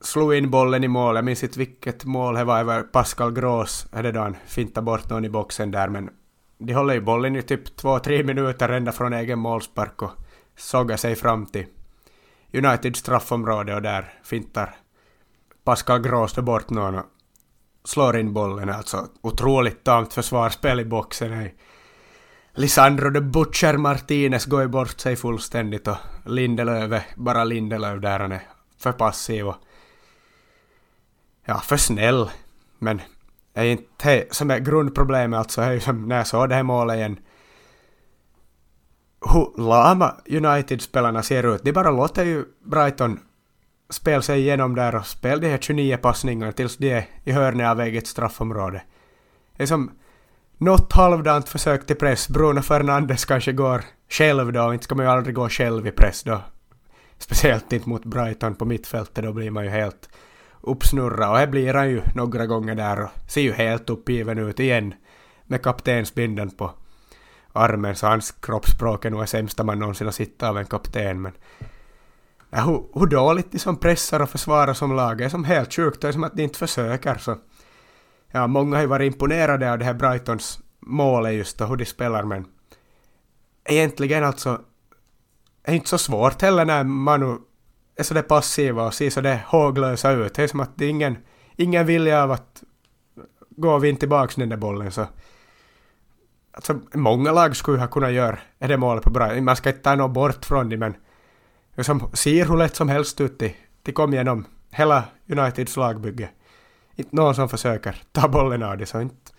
[0.00, 1.16] slog in bollen i mål.
[1.16, 3.86] Jag minns inte vilket mål det var över Pascal Gros.
[3.92, 6.10] Hade då han fintade bort någon i boxen där men
[6.58, 10.10] de håller ju bollen i typ två, tre minuter ända från egen målspark och
[10.56, 11.66] sågar sig fram till
[12.52, 14.76] Uniteds straffområde och där fintar
[15.64, 17.06] Pascal Gros bort någon och
[17.84, 18.70] slår in bollen.
[18.70, 21.50] Alltså otroligt tamt försvarsspel i boxen.
[22.58, 28.32] Lisandro de Butcher Martinez går ju bort sig fullständigt och Lindelöf bara Lindelöf där han
[28.32, 28.42] är
[28.78, 29.56] för passiv och
[31.44, 32.30] ja, för snäll.
[32.78, 33.00] Men
[33.54, 36.62] är inte det som är grundproblemet alltså är ju som när jag såg det här
[36.62, 37.18] målet igen
[39.32, 41.62] hur lama United-spelarna ser ut.
[41.64, 43.20] De bara låter ju Brighton
[43.90, 47.68] spela sig igenom där och spela de här 29 passningarna tills de är i hörnet
[47.68, 48.82] av eget straffområde.
[49.56, 49.90] Det är som
[50.58, 52.28] något halvdant försök till press.
[52.28, 56.22] Bruno Fernandes kanske går själv då, inte ska man ju aldrig gå själv i press
[56.22, 56.40] då.
[57.18, 60.08] Speciellt inte mot Brighton på mittfältet, då blir man ju helt
[60.60, 61.30] uppsnurrad.
[61.30, 64.94] Och här blir han ju några gånger där och ser ju helt uppgiven ut igen
[65.44, 66.70] med kaptensbinden på
[67.52, 71.22] armen, så hans kroppsspråk är nog det sämsta man någonsin har sett av en kapten.
[71.22, 71.32] Men
[72.50, 76.00] ja, hur, hur dåligt de som pressar och försvarar som lag är som helt sjukt.
[76.00, 77.18] Det är som att de inte försöker.
[77.18, 77.36] Så.
[78.30, 81.84] Ja, många har ju varit imponerade av det här Brightons målet just och hur de
[81.84, 82.46] spelar, men
[83.64, 84.60] egentligen alltså
[85.62, 87.42] är inte så svårt heller när man
[87.96, 90.34] är så där passiva och ser så där håglösa ut.
[90.34, 91.18] Det är som att det är ingen,
[91.56, 92.62] ingen vilja av att
[93.50, 95.06] gå och inte tillbaka den där bollen så
[96.58, 99.40] Alltså, många lag skulle ha kunnat göra det målet på bra.
[99.40, 100.94] Man ska inte ta något bort från det, men
[101.80, 106.28] som ser hur lätt som helst ut det, det kom igenom hela Uniteds lagbygge.
[106.98, 109.32] Inte någon som försöker ta bollen av det, så inte...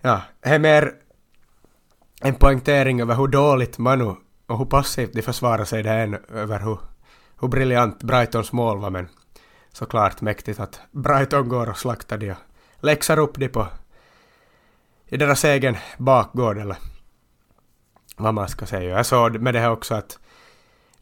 [0.00, 0.94] Ja, det är mer
[2.20, 4.14] en poängtering över hur dåligt Manu
[4.46, 6.78] och hur passivt de försvarar sig det än över hur,
[7.40, 9.08] hur briljant Brightons mål var, men
[9.72, 12.38] såklart mäktigt att Brighton går och slaktar det och
[12.80, 13.66] läxar upp det på
[15.06, 16.76] i deras egen bakgård eller
[18.16, 18.96] vad man ska säga.
[18.96, 20.18] Jag såg med det här också att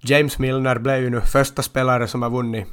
[0.01, 2.69] James Milner blev ju nu första spelare som har vunnit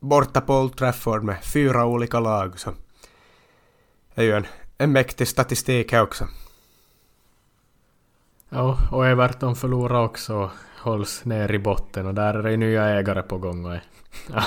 [0.00, 2.58] borta på Old Trafford med fyra olika lag.
[2.58, 2.70] Så
[4.14, 4.46] det är ju en,
[4.78, 6.28] en mäktig statistik här också.
[8.48, 12.84] Ja, och Everton förlorar också och hålls ner i botten och där är det nya
[12.84, 13.66] ägare på gång.
[13.66, 13.74] Och
[14.34, 14.42] ja,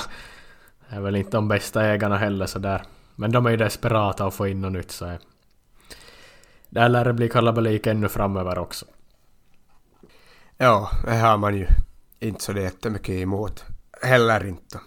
[0.88, 2.82] det är väl inte de bästa ägarna heller sådär.
[3.14, 5.18] Men de är ju desperata att få in något nytt så
[6.70, 8.86] där lär det bli kalabalik ännu framöver också.
[10.56, 11.66] Ja, det har man ju
[12.20, 13.64] inte så jättemycket emot.
[14.02, 14.80] Heller inte.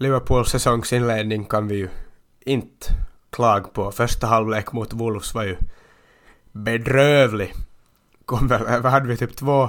[0.00, 1.88] Liverpools säsongsinledning kan vi ju
[2.40, 2.86] inte
[3.30, 3.92] klaga på.
[3.92, 5.56] Första halvlek mot Wolves var ju
[6.52, 7.52] bedrövlig.
[8.24, 9.68] Kom väl, vad hade vi, typ två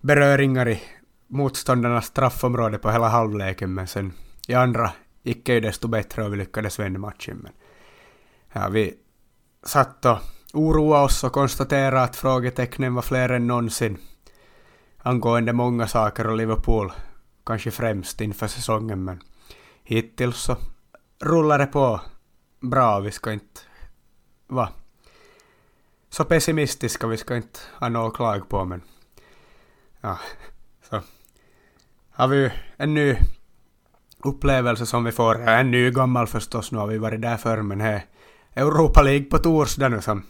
[0.00, 0.82] beröringar i
[1.26, 4.12] motståndarnas straffområde på hela halvleken, men sen
[4.48, 4.92] i andra
[5.22, 7.38] gick det ju desto bättre och vi lyckades vända matchen.
[7.42, 7.52] Men
[8.52, 8.94] ja, vi
[9.62, 10.18] satt och
[10.52, 13.98] oroade oss och konstaterade att frågetecknen var fler än någonsin
[14.98, 16.92] angående många saker och Liverpool
[17.48, 19.20] kanske främst inför säsongen men
[19.82, 20.56] hittills så
[21.20, 22.00] rullar det på
[22.60, 23.00] bra.
[23.00, 23.60] Vi ska inte
[24.46, 24.68] vara
[26.10, 28.82] så pessimistiska, vi ska inte ha något klag på men
[30.00, 30.18] ja,
[30.82, 31.00] så
[32.10, 33.16] har vi ju en ny
[34.24, 37.78] upplevelse som vi får, en ny gammal förstås, nu har vi varit där förr men
[37.78, 38.02] det
[38.54, 40.26] Europa League på torsdag nu som...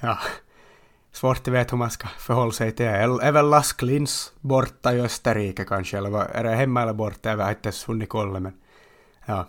[0.00, 0.18] Ja,
[1.12, 2.92] svårt att veta hur man ska förhålla sig till det.
[2.92, 7.30] Är väl Lask Linz borta i Österrike kanske, eller vad, är det hemma eller borta?
[7.30, 8.52] Jag har inte ens hunnit kolla, men...
[9.26, 9.48] Ja.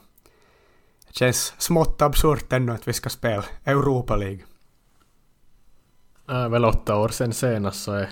[1.07, 4.39] Det känns smått absurt ännu att vi ska spela Europa League.
[6.25, 8.09] Det är väl åtta år sedan senast så är,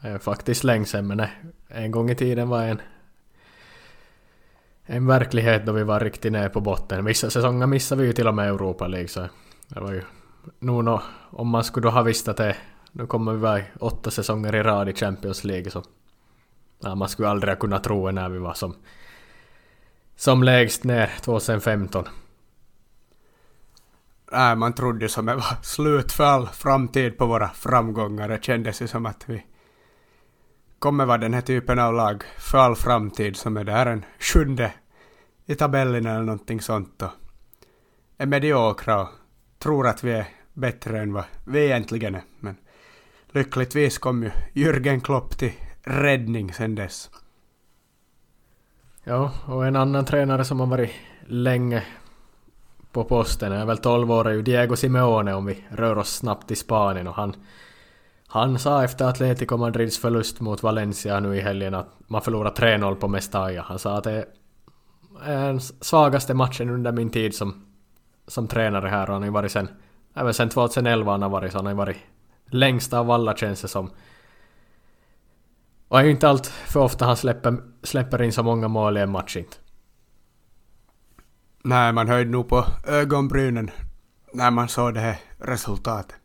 [0.00, 1.26] är faktiskt länge sedan men
[1.68, 2.80] en gång i tiden var en
[4.86, 7.04] en verklighet då vi var riktigt nere på botten.
[7.04, 9.28] Vissa säsonger missade vi ju till och med Europa League så
[9.68, 10.02] det var ju
[10.58, 12.56] nog no, om man skulle då ha visst att det
[12.92, 15.82] nu kommer vi vara åtta säsonger i rad i Champions League så
[16.82, 18.74] ja, man skulle aldrig ha kunnat tro när vi var som
[20.16, 22.04] som lägst ner 2015.
[24.32, 28.28] Nej, man trodde som det var slut för all framtid på våra framgångar.
[28.28, 29.46] Det kändes ju som att vi
[30.78, 34.72] kommer vara den här typen av lag för all framtid som är där en sjunde
[35.46, 37.10] i tabellen eller någonting sånt och
[38.18, 39.08] är mediokra och
[39.64, 42.22] tror att vi är bättre än vad vi egentligen är.
[42.40, 42.56] Men
[43.30, 45.52] lyckligtvis kom ju Jürgen Klopp till
[45.82, 47.10] räddning sen dess.
[49.04, 50.90] Ja, och en annan tränare som har varit
[51.26, 51.82] länge
[52.92, 56.48] på posten är väl 12 år är ju Diego Simeone om vi rör oss snabbt
[56.48, 57.36] till Spanien och han
[58.26, 62.94] han sa efter Atletico Madrids förlust mot Valencia nu i helgen att man förlorar 3-0
[62.94, 63.62] på Mestalla.
[63.62, 64.26] Han sa att det
[65.24, 67.73] är den svagaste matchen under min tid som,
[68.26, 69.68] som tränare här och han har ju varit sen,
[70.14, 71.96] även sen 2011 han har varit så han har ju varit
[72.46, 73.90] längst av alla känns det som.
[75.88, 79.00] Och är ju inte allt för ofta han släpper, släpper in så många mål i
[79.00, 79.56] en match inte.
[81.62, 83.70] Nej, man höjde nog på ögonbrynen
[84.32, 86.16] när man såg det här resultatet.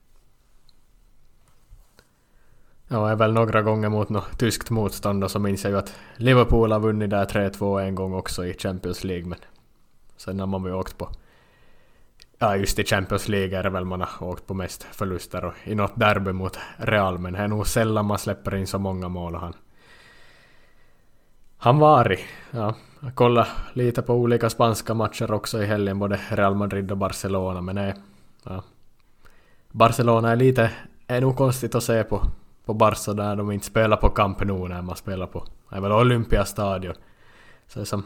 [2.87, 5.93] Ja, är väl några gånger mot något tyskt motstånd och så minns jag ju att
[6.15, 9.39] Liverpool har vunnit där 3-2 en gång också i Champions League men
[10.17, 11.09] sen har man ju åkt på
[12.39, 15.53] Ja just i Champions League är det väl man har åkt på mest förluster och
[15.63, 19.09] i något derby mot Real men det är nog sällan man släpper in så många
[19.09, 19.53] mål och han
[21.61, 22.19] han var i,
[22.51, 26.97] ja, jag kollade lite på olika spanska matcher också i helgen, både Real Madrid och
[26.97, 27.93] Barcelona, men nej.
[28.43, 28.63] Ja.
[29.71, 30.71] Barcelona är lite,
[31.07, 32.21] är nog konstigt att se på
[32.69, 35.81] på Barca där de inte spelar på Camp Nou när man spelar på, det är
[35.81, 36.93] väl Olympiastadion.
[37.67, 38.03] Så det, som,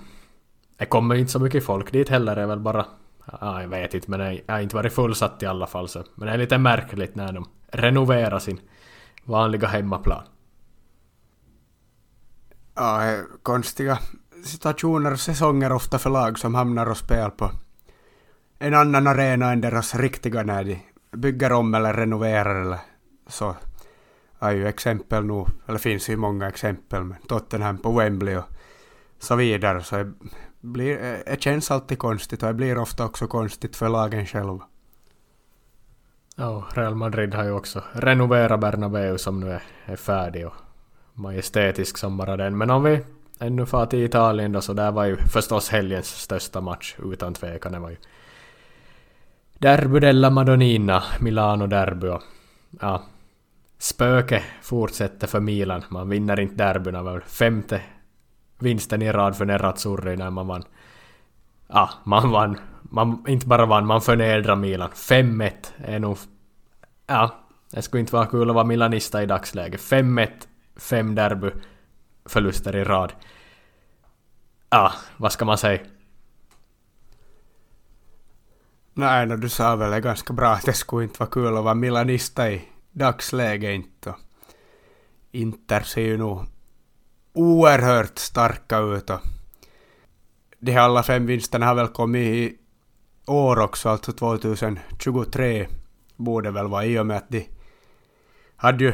[0.78, 2.86] det kommer inte så mycket folk dit heller, det är väl bara,
[3.32, 6.04] ja, jag vet inte men jag har inte varit fullsatt i alla fall så.
[6.16, 8.60] Men det är lite märkligt när de renoverar sin
[9.24, 10.24] vanliga hemmaplan.
[12.76, 14.00] Ja, konstiga
[14.46, 17.52] situationer och säsonger ofta för lag som hamnar och spelar på
[18.60, 20.80] en annan arena än deras riktiga när de
[21.12, 22.80] bygger om eller renoverar eller
[23.28, 23.56] så
[24.40, 28.46] är ju exempel nu, eller finns ju många exempel med Tottenham på Wembley och
[29.20, 29.84] så vidare.
[29.84, 30.12] Så
[30.64, 34.62] blir, eh, det känns alltid konstigt och det blir ofta också konstigt för lagen själva.
[36.36, 40.54] Ja, Real Madrid har ju också renoverat Bernabeu som nu är, är färdig och
[41.14, 42.58] majestätisk som bara den.
[42.58, 43.04] Men om vi
[43.40, 47.72] ännu far till Italien då så där var ju förstås helgens största match utan tvekan.
[47.72, 47.98] Det var ju
[49.54, 52.22] Derby della Madonnina, Milano derby och
[52.82, 53.04] ja,
[53.78, 55.84] spöke fortsätter för Milan.
[55.90, 57.82] Man vinner inte derbyn, väl femte
[58.64, 60.64] vinsten i rad för Nerazzurri när man vann.
[61.68, 62.58] Ja, man vann.
[62.82, 64.90] Man inte bara vann, man förnedrade Milan.
[64.90, 66.18] 5-1 är nog...
[67.08, 67.36] Ja,
[67.72, 69.82] det skulle inte vara kul att vara milanista i dagsläget.
[69.82, 70.30] 5-1,
[70.76, 71.52] fem derby
[72.26, 73.14] förluster i rad.
[74.70, 75.80] Ja, vad ska man säga?
[78.94, 81.74] Nej, no, du sa väl ganska bra att det skulle inte vara kul att vara
[81.74, 83.76] milanista i dagsläget.
[83.76, 84.16] inte.
[85.32, 86.46] Inter ser ju nog
[87.34, 89.20] oerhört starka ut och
[90.60, 92.58] de här alla fem vinsterna har väl kommit i
[93.26, 95.68] år också, alltså 2023
[96.16, 97.50] borde väl vara i och med att de
[98.56, 98.94] hade ju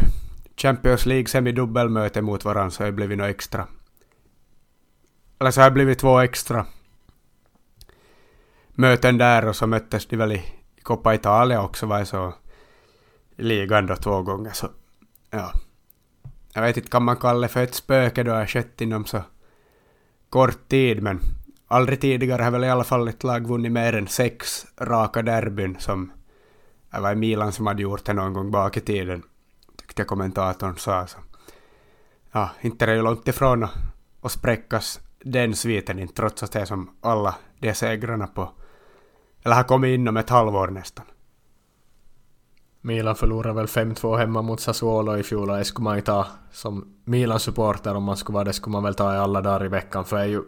[0.58, 3.68] Champions League semi-dubbelmöte mot varandra så har det blivit något extra.
[5.40, 6.66] Eller så har det blivit två extra
[8.70, 10.44] möten där och så möttes de väl i
[10.84, 12.34] Coppa Italia också var det så
[13.38, 14.70] ligan då två gånger så
[15.30, 15.54] ja.
[16.54, 19.22] Jag vet inte, kan man kalla det för ett spöke då det skett inom så
[20.30, 21.20] kort tid men
[21.68, 25.76] aldrig tidigare har väl i alla fall ett lag vunnit mer än sex raka derbyn
[25.80, 26.12] som
[26.92, 29.24] det var Milan som hade gjort det någon gång bak i tiden
[29.78, 31.18] tyckte jag kommentatorn sa så.
[32.32, 33.72] Ja, inte det är ju långt ifrån att,
[34.22, 38.52] att spräckas den sviten inte trots att det är som alla de segrarna på
[39.44, 41.06] eller har kommit inom ett halvår nästan.
[42.82, 46.28] Milan förlorade väl 5-2 hemma mot Sassuolo i fjol och det skulle man ju ta
[46.52, 49.68] som Milan-supporter om man skulle vara det skulle man väl ta i alla dagar i
[49.68, 50.42] veckan för det är ju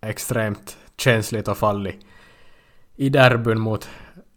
[0.00, 1.90] extremt känsligt att falla
[2.96, 3.88] i derbyn mot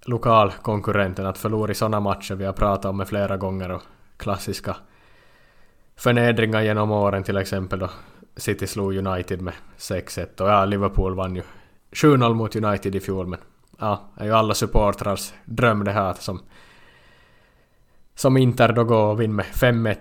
[0.06, 2.36] lokalkonkurrenten att förlora i sådana matcher.
[2.36, 3.82] Vi har pratat om det flera gånger och
[4.18, 4.76] klassiska
[5.96, 7.90] förnedringar genom åren till exempel då
[8.36, 11.42] City slog United med 6-1 och ja, Liverpool vann ju
[11.92, 13.40] 7-0 mot United i fjol men
[13.80, 16.42] ja, det är ju alla supportrars dröm det här som
[18.20, 19.98] som Inter då går och vinner med 5-1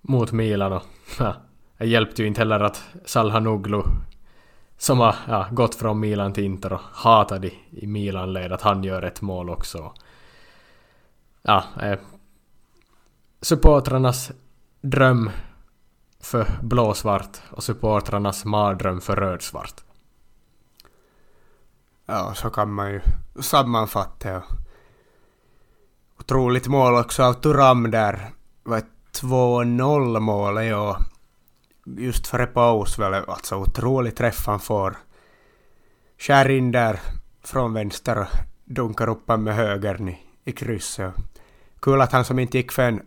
[0.00, 0.82] mot Milan och
[1.18, 1.34] ja,
[1.78, 3.82] det hjälpte ju inte heller att Salhanoglu
[4.78, 8.84] som har ja, gått från Milan till Inter och hatade i, i Milan-led att han
[8.84, 9.92] gör ett mål också.
[11.42, 11.98] Ja, eh,
[13.40, 14.32] supportrarnas
[14.80, 15.30] dröm
[16.20, 19.84] för blåsvart och supportrarnas mardröm för rödsvart.
[22.06, 23.00] Ja, så kan man ju
[23.40, 24.42] sammanfatta det
[26.30, 28.30] otroligt mål också av Turam där.
[28.62, 30.98] Vad 2-0 mål ja.
[31.84, 34.96] Just före paus väl, alltså otrolig träff han får.
[36.18, 37.00] Skär in där
[37.44, 38.26] från vänster och
[38.64, 41.14] dunkar upp han med högern i, i krysset.
[41.80, 43.02] Kul att han som inte gick för en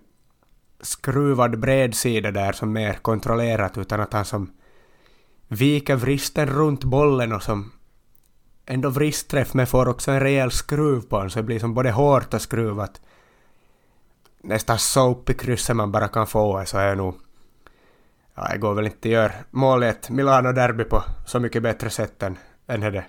[0.81, 4.51] skruvad bredsida där som mer kontrollerat utan att han som
[5.47, 7.71] viker vristen runt bollen och som
[8.65, 11.91] ändå vristträff men får också en rejäl skruv på honom så det blir som både
[11.91, 13.01] hårt och skruvat.
[14.45, 17.15] Nästan så upp i krysset man bara kan få så är nog...
[18.35, 21.89] Ja, det går väl inte att göra mål i ett Milano-derby på så mycket bättre
[21.89, 22.37] sätt än,
[22.67, 23.05] än det.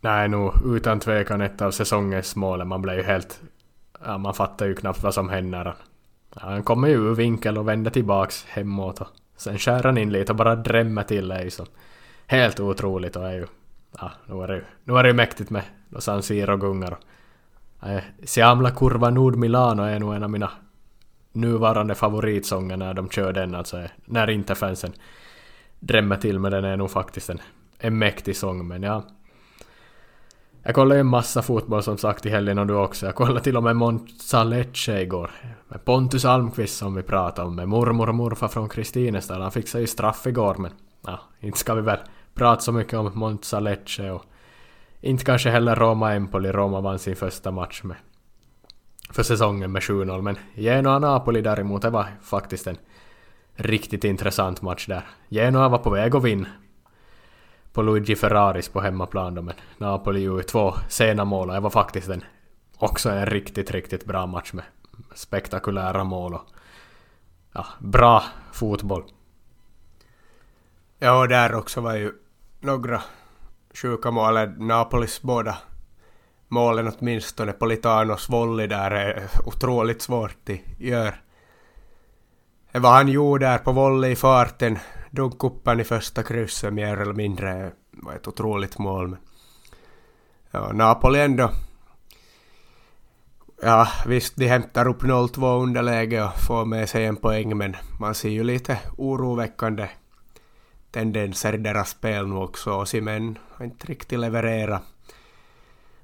[0.00, 2.64] Nej, nog utan tvekan ett av säsongens mål.
[2.64, 3.40] Man blev ju helt...
[4.04, 5.74] Ja, man fattar ju knappt vad som händer.
[6.34, 10.12] Ja, han kommer ju ur vinkel och vänder tillbaks hemåt och sen skär han in
[10.12, 11.66] lite och bara drämmer till det liksom.
[12.26, 13.46] helt otroligt och är ju...
[13.98, 15.62] Ja, nu är det ju, nu är det ju mäktigt med
[15.98, 16.96] San Siro-gungar.
[17.82, 20.50] Äh, Siamla Kurva Nord Milano är nog en av mina
[21.32, 23.78] nuvarande favoritsånger när de kör den alltså.
[23.78, 24.92] Eh, när inte fansen
[25.80, 27.40] drämmer till med den är nog faktiskt en,
[27.78, 29.04] en mäktig sång men ja.
[30.62, 33.06] Jag kollade ju en massa fotboll som sagt i helgen och du också.
[33.06, 35.30] Jag kollade till och med Monza Lecce igår.
[35.68, 39.42] Med Pontus Almqvist som vi pratade om, med mormor och morfar från Kristinestad.
[39.42, 40.70] Han fixade ju straff igår men...
[41.06, 41.98] Ja, inte ska vi väl
[42.34, 44.24] prata så mycket om Monza Lecce och...
[45.00, 46.52] Inte kanske heller Roma Empoli.
[46.52, 47.96] Roma vann sin första match med...
[49.10, 52.78] För säsongen med 7-0 men Genoa Napoli däremot, det var faktiskt en
[53.54, 55.06] riktigt intressant match där.
[55.28, 56.48] Genoa var på väg att vinna
[57.72, 61.70] på Luigi Ferraris på hemmaplan då, men Napoli gjorde två sena mål och det var
[61.70, 62.24] faktiskt en,
[62.76, 64.64] också en riktigt, riktigt bra match med
[65.14, 66.42] spektakulära mål och
[67.52, 69.04] ja, bra fotboll.
[70.98, 72.12] Ja, och där också var ju
[72.60, 73.02] några
[73.74, 75.58] sjuka målet, Napolis båda
[76.48, 77.52] målen åtminstone.
[77.52, 81.14] Politanos volley där är otroligt svårt att göra.
[82.72, 84.78] Vad han gjorde där på volley i farten
[85.10, 89.08] dunk upp i första krysset mer eller mindre eh, var ett otroligt mål.
[89.08, 89.18] Men
[90.50, 91.50] ja, Napoli ändå.
[93.62, 98.14] Ja, visst, de hämtar upp 0-2 underläge och får med sig en poäng, men man
[98.14, 99.88] ser ju lite oroväckande
[100.90, 102.72] tendenser i deras spel nu också.
[102.72, 104.82] Och Simen har inte riktigt levererat.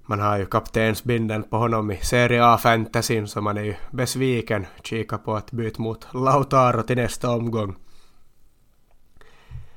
[0.07, 4.66] Man har ju kaptensbindeln på honom i Serie A-fantasyn, så man är ju besviken.
[4.82, 7.76] Kika på att byta mot Lautaro till nästa omgång.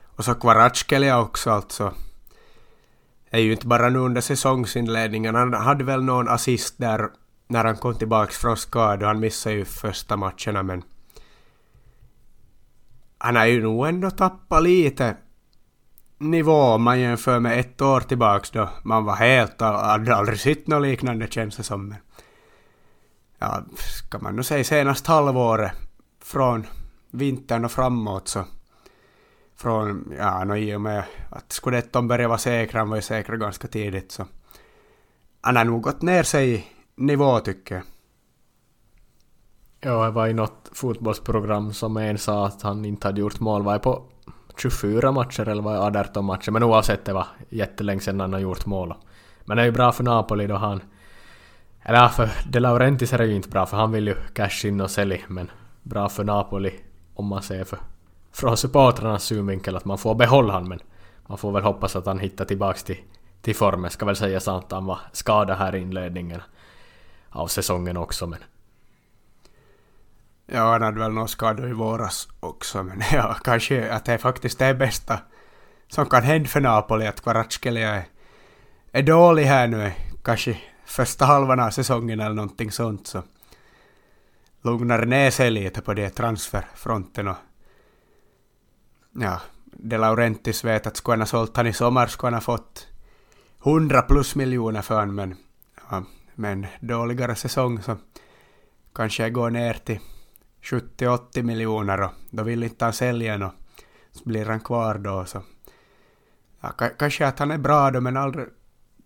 [0.03, 1.93] Och så Kvaratskhelia också alltså.
[3.29, 5.35] Det är ju inte bara nu under säsongsinledningen.
[5.35, 7.09] Han hade väl någon assist där
[7.47, 9.07] när han kom tillbaks från skada.
[9.07, 10.83] Han missade ju första matcherna men...
[13.21, 15.15] Han har ju nog ändå tappat lite
[16.17, 19.61] nivå om man jämför med ett år tillbaks då man var helt...
[19.61, 21.87] Hade aldrig sett något liknande känns det som.
[21.87, 21.97] Men,
[23.39, 25.71] ja, ska man nog säga senast halvåret
[26.23, 26.65] från
[27.11, 28.43] vintern och framåt så
[29.55, 33.37] från, ja, no, i och med att Scudetton började vara säkra, han var ju säkra
[33.37, 34.25] ganska tidigt, så
[35.41, 36.65] han har nog gått ner sig i
[36.95, 37.83] nivå tycker jag.
[39.81, 43.63] Ja, jag var i något fotbollsprogram som en sa att han inte hade gjort mål,
[43.63, 44.03] var på
[44.57, 48.65] 24 matcher eller var 18 matcher, men oavsett det var jättelänge sedan han har gjort
[48.65, 48.93] mål.
[49.45, 50.81] Men det är ju bra för Napoli då han...
[51.81, 54.81] Eller för De Laurentiis är det ju inte bra för han vill ju cash in
[54.81, 55.51] och sälja, men
[55.83, 56.73] bra för Napoli
[57.13, 57.79] om man ser för
[58.31, 60.79] från supportrarnas synvinkel att man får behålla han men
[61.27, 62.97] man får väl hoppas att han hittar tillbaks till,
[63.41, 63.91] till formen.
[63.91, 66.41] Ska väl säga sant att han var skadad här i inledningen
[67.29, 68.39] av säsongen också men...
[70.51, 74.17] Ja, han hade väl några skador i våras också men ja, kanske att det är
[74.17, 75.19] faktiskt det bästa
[75.87, 78.03] som kan hända för Napoli att Kvaratskhelia är,
[78.91, 79.91] är dålig här nu
[80.23, 83.23] kanske första halvan av säsongen eller någonting sånt så
[84.61, 87.37] lugnar ner sig lite på det transferfronten och
[89.11, 89.41] ja,
[89.71, 92.87] De Laurentis vet att skulle han ha sålt han i sommar skulle han ha fått
[93.65, 95.35] 100 plus miljoner för honom, men
[95.89, 96.03] ja,
[96.35, 97.97] med en dåligare säsong så
[98.95, 99.99] kanske jag går ner till
[100.61, 103.53] 70-80 miljoner och då vill inte han sälja och
[104.11, 105.41] så blir han kvar då så
[106.61, 108.47] ja, kanske att han är bra då men aldrig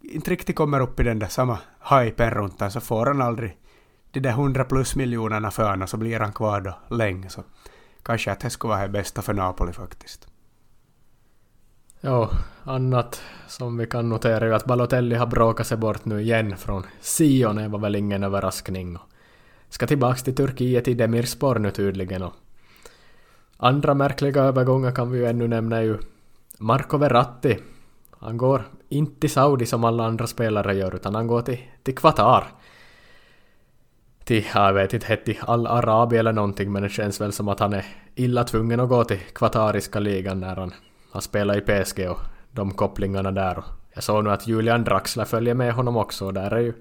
[0.01, 1.57] inte riktigt kommer upp i den där samma
[1.89, 3.57] hypen runt honom så får han aldrig
[4.11, 7.43] de där 100 plus miljonerna för honom så blir han kvar då länge så
[8.03, 10.27] kanske att det skulle vara det bästa för Napoli faktiskt.
[12.01, 12.29] Ja,
[12.63, 16.57] annat som vi kan notera är ju att Balotelli har bråkat sig bort nu igen
[16.57, 18.95] från Sion, det var väl ingen överraskning.
[18.95, 19.09] Och
[19.73, 22.23] ska tillbaks till Turkiet i Demirspor nu tydligen.
[22.23, 22.33] Och
[23.57, 25.97] andra märkliga övergångar kan vi ju ännu nämna ju
[26.57, 27.57] Marco Verratti.
[28.19, 31.95] Han går inte till Saudi som alla andra spelare gör, utan han går till, till
[31.95, 32.43] Qatar
[34.23, 37.73] till, jag vet inte, hette Al-Arabi eller någonting men det känns väl som att han
[37.73, 40.73] är illa tvungen att gå till kvatariska ligan när han
[41.11, 42.19] han spelar i PSG och
[42.51, 43.57] de kopplingarna där.
[43.57, 43.63] Och
[43.93, 46.73] jag såg nu att Julian Draxler följer med honom också och där är ju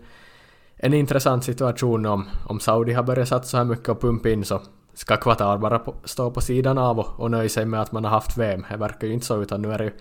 [0.84, 4.44] en intressant situation om, om Saudi har börjat satsa så här mycket och pumpa in
[4.44, 4.60] så
[4.94, 8.04] ska Qatar bara på, stå på sidan av och, och nöja sig med att man
[8.04, 8.64] har haft VM.
[8.70, 9.92] Det verkar ju inte så utan nu är det ju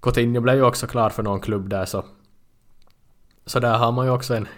[0.00, 2.04] Coutinho blev ju också klar för någon klubb där så
[3.46, 4.48] så där har man ju också en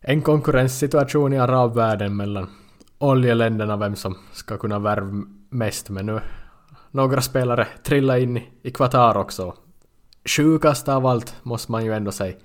[0.00, 2.50] en konkurrenssituation i arabvärlden mellan
[2.98, 6.20] oljeländerna vem som ska kunna värva mest men nu
[6.90, 9.54] några spelare trillar in i Qatar också.
[10.36, 12.36] Sjukast av allt måste man ju ändå säga.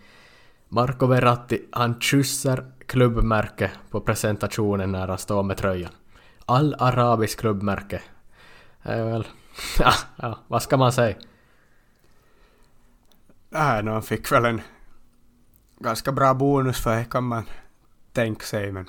[0.74, 5.92] Marco Verratti, han kysser klubbmärke på presentationen när han står med tröjan.
[6.46, 8.02] All arabisk klubbmärke.
[8.82, 9.28] är väl...
[9.80, 11.16] Ja, ja, vad ska man säga?
[13.50, 14.62] Nej, no, han fick väl en
[15.80, 17.44] ganska bra bonus för det kan man
[18.14, 18.86] tänka sig, men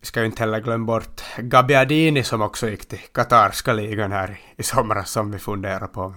[0.00, 4.40] vi ska ju inte heller glömma bort Gabbiadini som också gick till katarska ligan här
[4.56, 6.14] i somras som vi funderar på.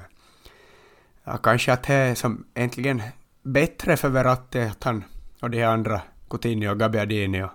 [1.23, 3.01] Ja, kanske att det är som äntligen
[3.45, 5.03] bättre för Verratti att han
[5.41, 7.49] och de andra, Coutinho och Gabbiadini och,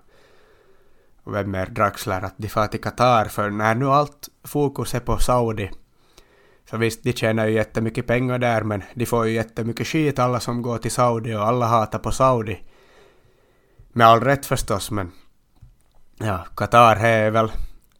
[1.22, 5.00] och vem mer, Draxler, att de far till Qatar för när nu allt fokus är
[5.00, 5.70] på Saudi
[6.70, 10.40] så visst, de tjänar ju jättemycket pengar där men de får ju jättemycket skit alla
[10.40, 12.62] som går till Saudi och alla hatar på Saudi.
[13.92, 15.12] Med all rätt förstås men
[16.18, 17.52] ja, Qatar är väl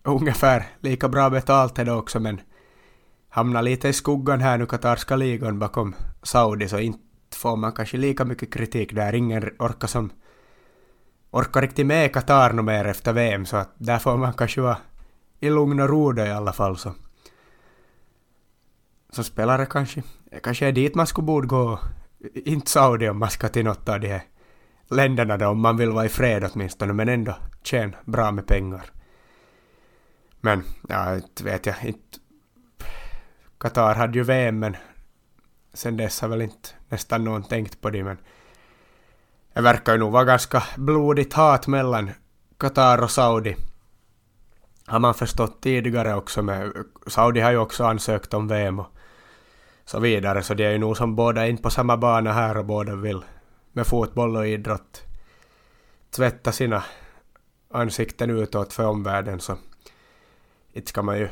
[0.02, 2.40] ungefär lika bra betalt är det också men
[3.28, 7.96] hamnar lite i skuggan här nu Qatarska ligan bakom Saudi så inte får man kanske
[7.96, 9.14] lika mycket kritik där.
[9.14, 10.12] Ingen orkar som
[11.30, 14.78] orkar riktigt med Qatar nu mer efter VM så att där får man kanske vara
[15.40, 16.94] i lugn och ro i alla fall så.
[19.10, 20.02] Som spelare kanske,
[20.42, 21.78] kanske är dit man skulle borde gå,
[22.34, 24.22] inte Saudi om man ska till något av de här
[24.90, 28.90] länderna då om man vill vara i fred åtminstone men ändå tjäna bra med pengar.
[30.40, 32.18] Men, ja, inte vet jag, inte...
[33.58, 34.76] Qatar hade ju VM men
[35.72, 38.18] sen dess har väl inte nästan någon tänkt på det men
[39.54, 42.10] det verkar ju nog vara ganska blodigt hat mellan
[42.58, 43.56] Qatar och Saudi.
[44.86, 46.72] Har man förstått tidigare också med...
[47.06, 48.86] Saudi har ju också ansökt om VM och
[49.84, 52.56] så vidare så det är ju nog som båda är in på samma bana här
[52.56, 53.24] och båda vill
[53.72, 55.02] med fotboll och idrott
[56.10, 56.84] tvätta sina
[57.70, 59.56] ansikten utåt för omvärlden så
[60.72, 61.28] inte ska man ju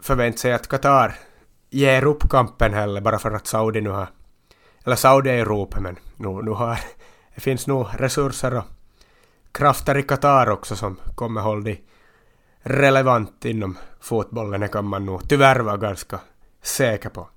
[0.00, 1.14] förvänta sig att Qatar
[1.70, 4.08] ger upp kampen heller bara för att Saudi nu har...
[4.84, 5.44] Eller Saudi
[5.80, 6.78] men nu, nu har...
[7.34, 8.64] Det finns nog resurser och
[9.52, 11.78] krafter i Qatar också som kommer hålla det
[12.62, 14.60] relevant inom fotbollen.
[14.60, 16.20] Det kan man nog tyvärr vara ganska
[16.62, 17.28] säker på.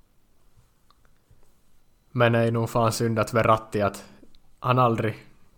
[2.10, 4.04] Men det är nog fan synd att Verratti att
[4.60, 5.14] han aldrig...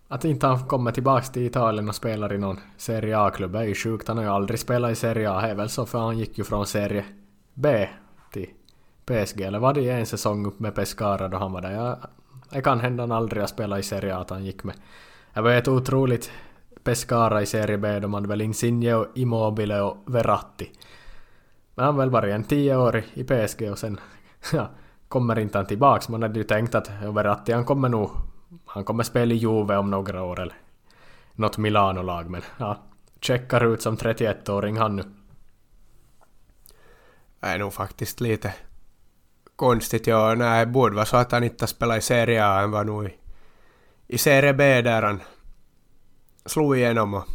[0.07, 3.75] Att inte han kommer tillbaks till Italien och spelar i någon Serie A-klubb är ju
[3.75, 4.07] sjukt.
[4.07, 5.41] Han har ju aldrig spelat i Serie A.
[5.41, 7.05] Det är väl så för han gick ju från Serie
[7.53, 7.87] B
[9.07, 9.41] PSG.
[9.41, 11.97] Eller var det en säsong upp med Pescara då han var där?
[12.49, 14.75] Det kan hända han aldrig har spelat i Serie A att han gick med.
[15.33, 16.31] Det var ett otroligt
[16.83, 17.99] Pescara i Serie B.
[17.99, 20.71] De hade väl Insigne och Immobile och Verratti.
[21.75, 23.99] Men han väl varit en tio år i PSG och sen...
[24.53, 24.69] Ja,
[25.07, 26.09] kommer inte han tillbaks.
[26.09, 28.11] Man hade ju tänkt att Verratti han kommer nog...
[28.65, 30.55] Han kommer spela i Juve om några år eller
[31.33, 32.77] något Milano-lag men ja,
[33.21, 35.03] checkar ut som 31-åring han nu.
[37.39, 38.53] Det är nog faktiskt lite
[39.57, 40.07] konstigt.
[40.07, 42.59] Ja, nej, det borde vara så att han inte spelat i Serie A.
[42.59, 43.15] Han var nog i,
[44.07, 45.21] i Serie B där han
[46.45, 47.25] slog igenom och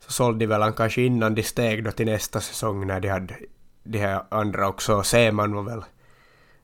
[0.00, 3.08] så sålde de väl han kanske innan de steg då till nästa säsong när de
[3.08, 3.36] hade
[3.82, 5.02] de här andra också.
[5.02, 5.84] Seman var väl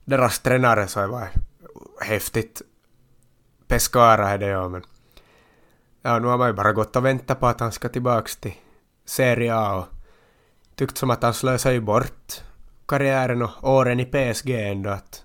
[0.05, 1.29] deras tränare så det var
[2.01, 2.63] häftigt.
[3.67, 4.83] Pescara är det ja men...
[6.03, 8.55] Ja, nu har man ju bara gått och väntat på att han ska tillbaks till
[9.05, 9.87] Serie A och
[10.75, 12.43] tyckt som att han slösar ju bort
[12.91, 15.25] karriären och åren i PSG ändå att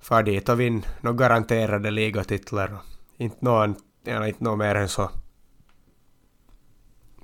[0.00, 2.82] far dit och vinna några garanterade ligatitlar och
[3.16, 5.10] inte någon, ja, inte något mer än så.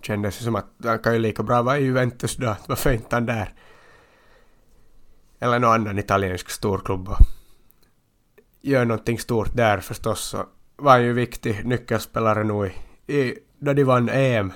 [0.03, 3.17] Kändes det som att han kan ju lika bra vara i Juventus då, varför inte
[3.17, 3.55] han där?
[5.43, 7.19] eller någon annan italiensk storklubb och
[8.61, 12.67] gör någonting stort där förstås så var han ju viktig nyckelspelare nu
[13.07, 14.53] i, i, då de vann EM.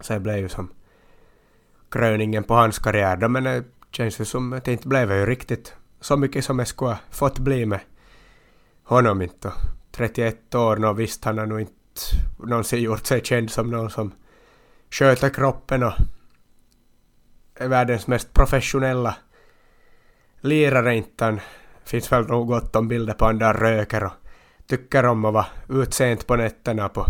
[0.00, 0.70] Så det blev ju som
[1.94, 5.26] kröningen på hans karriär då, men det känns ju som att det inte blev ju
[5.26, 7.80] riktigt så mycket som jag skulle ha fått bli med
[8.84, 9.52] honom inte.
[9.92, 11.74] 31 år, nå visst han har nog inte
[12.38, 14.12] någonsin gjort sig känd som någon som
[14.90, 15.92] sköter kroppen och
[17.54, 19.16] är världens mest professionella
[20.40, 21.40] lirare inte han.
[21.84, 24.12] Finns väl nog gott om bilder på han där röker och
[24.66, 27.06] tycker om att vara utsent på nätterna på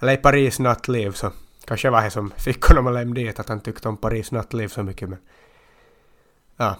[0.00, 1.32] eller i Paris nattliv så
[1.70, 4.68] kanske var det som fick honom att lämna dit att han tyckte om Paris nattliv
[4.68, 5.18] så mycket men
[6.56, 6.76] ja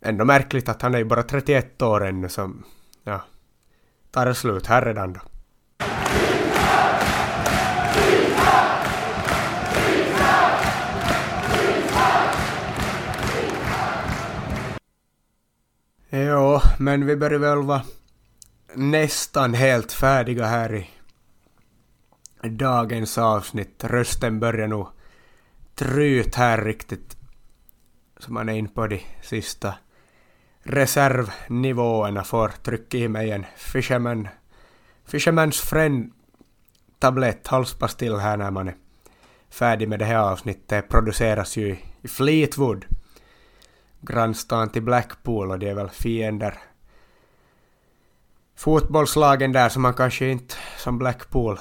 [0.00, 2.64] ändå märkligt att han är ju bara 31 år ännu som
[3.04, 3.20] ja
[4.10, 5.20] tar det slut här redan då.
[16.10, 17.82] Jo, men vi börjar väl vara
[18.74, 20.97] nästan helt färdiga här i
[22.42, 23.84] dagens avsnitt.
[23.84, 24.88] Rösten börjar nog
[25.74, 27.16] tryt här riktigt.
[28.18, 29.74] Så man är in på de sista
[30.62, 34.28] reservnivåerna får trycka i mig en Fisherman,
[35.06, 36.12] Fisherman's Friend
[36.98, 38.74] tablett, halspastill här när man är
[39.50, 40.88] färdig med det här avsnittet.
[40.88, 42.84] produceras ju i Fleetwood,
[44.00, 46.58] grannstan till Blackpool och det är väl fiender
[48.58, 51.58] fotbollslagen där som man kanske inte som Blackpool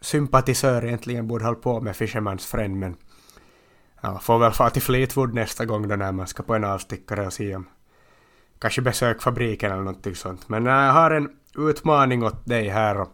[0.00, 2.96] sympatisör egentligen borde hålla på med Fisherman's Friend men
[4.00, 7.26] ja, får väl fara till Fleetwood nästa gång då när man ska på en avstickare
[7.26, 7.68] och se om
[8.58, 10.48] kanske besök fabriken eller någonting sånt.
[10.48, 13.08] Men jag har en utmaning åt dig här och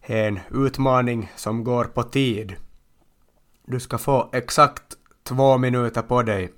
[0.00, 2.56] en utmaning som går på tid.
[3.66, 4.82] Du ska få exakt
[5.22, 6.52] två minuter på dig.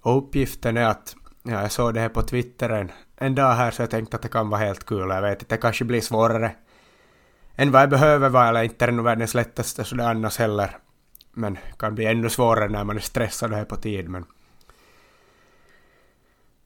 [0.00, 3.70] Och uppgiften är att, ja, jag såg det här på Twitter en, en dag här
[3.70, 5.10] så jag tänkte att det kan vara helt kul.
[5.10, 6.54] Jag vet inte, det kanske blir svårare
[7.56, 10.76] än vad jag behöver vara, eller inte är det nog världens lättaste sådär annars heller.
[11.32, 14.08] Men kan bli ännu svårare när man är stressad och är på tid.
[14.08, 14.24] Men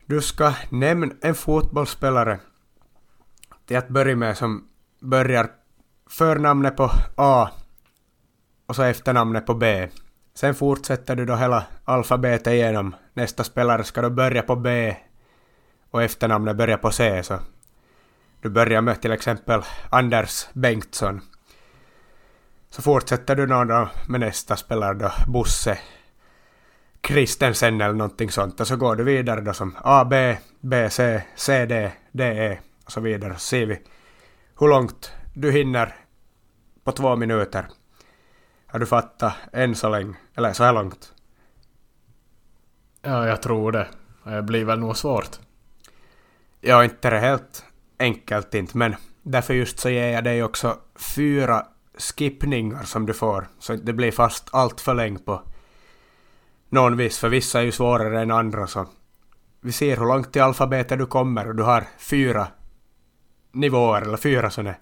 [0.07, 2.39] du ska nämna en fotbollsspelare
[3.66, 4.68] till att börja med som
[5.01, 5.51] börjar
[6.11, 7.51] förnamnet på A
[8.66, 9.89] och så efternamnet på B.
[10.34, 12.95] Sen fortsätter du då hela alfabetet igenom.
[13.14, 14.97] Nästa spelare ska då börja på B
[15.91, 17.22] och efternamnet börjar på C.
[17.22, 17.39] Så
[18.41, 21.20] du börjar med till exempel Anders Bengtsson.
[22.70, 25.78] Så fortsätter du då med nästa spelare då, Bosse
[27.01, 31.22] Kristensen eller någonting sånt och så går du vidare då som A, B, B, C,
[31.36, 33.34] C, D, D, E och så vidare.
[33.34, 33.82] Så ser vi
[34.61, 35.97] hur långt du hinner
[36.84, 37.66] på två minuter.
[38.66, 41.12] Har du fattat än så länge, eller så här långt?
[43.03, 43.89] Ja, jag tror det.
[44.24, 45.39] Det blir väl nog svårt.
[46.61, 47.64] Ja, inte det helt
[47.99, 50.78] enkelt inte, men därför just så ger jag dig också
[51.16, 51.66] fyra
[51.99, 55.42] skippningar som du får, så det blir fast allt för länge på
[56.68, 58.86] någon vis, för vissa är ju svårare än andra så
[59.61, 62.49] vi ser hur långt i alfabetet du kommer och du har fyra
[63.53, 64.74] nivåer eller fyra sådana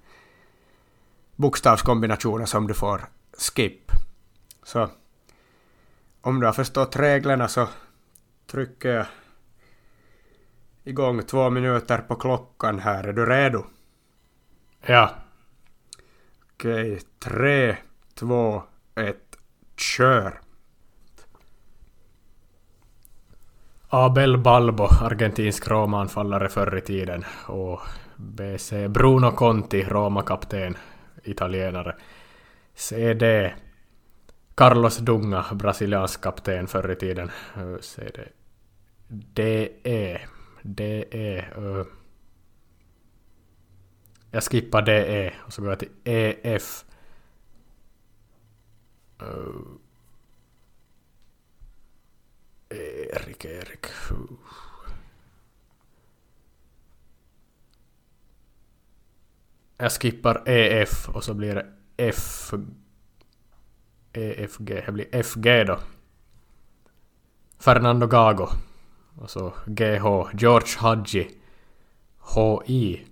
[1.37, 3.09] bokstavskombinationer som du får
[3.39, 3.93] skip.
[4.63, 4.89] Så
[6.21, 7.69] om du har förstått reglerna så
[8.47, 9.07] trycker jag
[10.87, 13.05] igång två minuter på klockan här.
[13.05, 13.65] Är du redo?
[14.87, 15.11] Ja.
[16.55, 17.77] Okej, tre,
[18.15, 18.63] två,
[18.95, 19.37] ett,
[19.77, 20.41] kör!
[23.89, 27.25] Abel Balbo, argentinsk Roma-anfallare förr i tiden.
[27.47, 27.81] Och
[28.17, 30.77] BC Bruno Conti, Roma-kapten,
[31.25, 31.97] italienare.
[32.75, 33.55] CD
[34.55, 37.31] Carlos Dunga, brasiliansk kapten förr i tiden.
[37.81, 38.29] CD
[39.09, 40.21] DE
[40.67, 41.05] DE
[41.59, 41.87] uh, eh,
[44.31, 46.85] jag skippar DE e och så går jag till EF.
[49.23, 49.29] Uh,
[52.69, 53.87] eh, Erik, Erik.
[59.79, 62.53] Jag skippar EF och så blir det F...
[64.13, 64.83] EFG.
[64.87, 65.79] Det blir FG då.
[67.59, 68.49] Fernando Gago.
[69.17, 70.31] Och så GH.
[70.35, 71.31] George Hadji.
[72.35, 73.07] HI.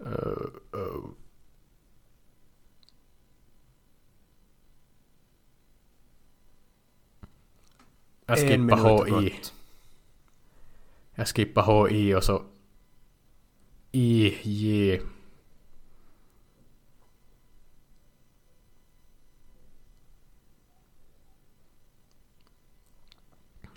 [0.00, 0.08] Uh,
[0.74, 1.04] uh.
[8.26, 9.34] Jag skippar HI.
[11.14, 12.42] Jag skippar HI och så
[13.92, 15.00] IJ.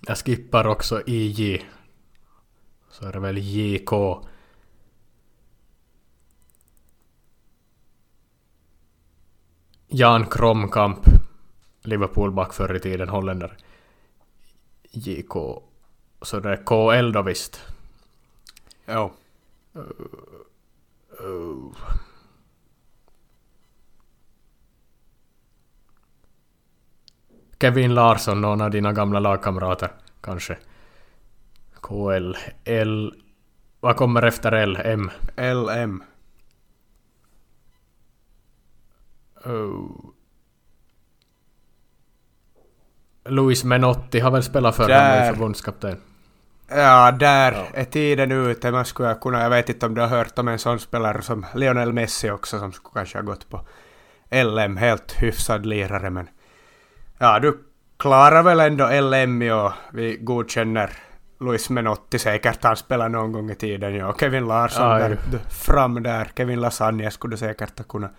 [0.07, 1.65] Jag skippar också IJ.
[2.89, 3.91] Så är det väl JK.
[9.87, 10.99] Jan Kromkamp.
[11.81, 13.57] Liverpoolback förr i tiden, holländare.
[14.91, 15.33] JK.
[16.21, 17.61] Så det är KL då visst.
[18.85, 19.11] Ja.
[19.75, 19.83] Uh,
[21.25, 21.71] uh.
[27.63, 29.91] Kevin Larsson, någon av dina gamla lagkamrater
[30.21, 30.57] kanske.
[31.81, 33.13] KL, L...
[33.79, 34.79] Vad kommer efter L?
[34.83, 35.11] M?
[35.37, 36.03] LM.
[39.45, 40.11] Oh.
[43.25, 45.97] Luis Menotti har väl spelat för honom i förbundskapten?
[46.67, 47.65] Ja, där ja.
[47.73, 48.71] är tiden ute.
[48.71, 51.45] Man skulle kunna, jag vet inte om du har hört om en sån spelare som
[51.55, 53.61] Lionel Messi också som skulle kanske ha gått på
[54.31, 56.27] LM, helt hyfsad lirare men
[57.23, 57.63] ja, du
[57.97, 60.89] klarar väl ändå LM och vi godkänner
[61.39, 64.15] Luis Menotti säkert, han spelar någon gång i tiden ja.
[64.19, 65.17] Kevin Larsson ja, där,
[65.49, 68.09] fram där, Kevin Lasagne skulle du säkert kunna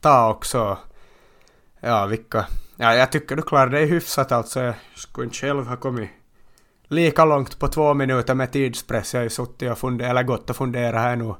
[0.00, 0.78] ta också.
[1.80, 2.46] Ja, vilka...
[2.76, 4.60] Ja, jag tycker du klarar dig hyfsat alltså.
[4.60, 6.10] Jag skulle inte själv ha kommit
[6.88, 9.14] lika långt på två minuter med tidspress.
[9.14, 11.34] Jag har ju suttit och funderat, eller gått och funderat här nu.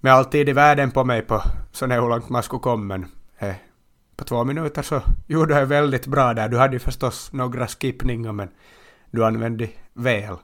[0.00, 2.84] Med all tid i världen på mig på så hur långt man skulle komma.
[2.84, 3.08] Men
[4.16, 6.48] på två minuter så gjorde jag väldigt bra där.
[6.48, 8.48] Du hade ju förstås några skippningar men
[9.10, 10.36] du använde väl.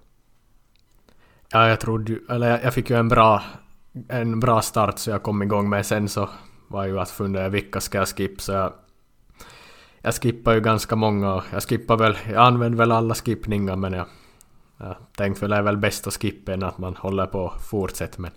[1.49, 3.43] Ja, jag trodde ju, eller jag fick ju en bra,
[4.09, 6.29] en bra start så jag kom igång med sen så
[6.69, 8.73] var ju att fundera vilka ska jag skippa så jag
[10.03, 13.93] jag skippade ju ganska många och jag skippar väl, jag använde väl alla skippningar men
[13.93, 14.07] jag,
[14.77, 17.61] jag tänkte väl det är väl bäst att skippa än att man håller på och
[17.61, 18.31] fortsätter men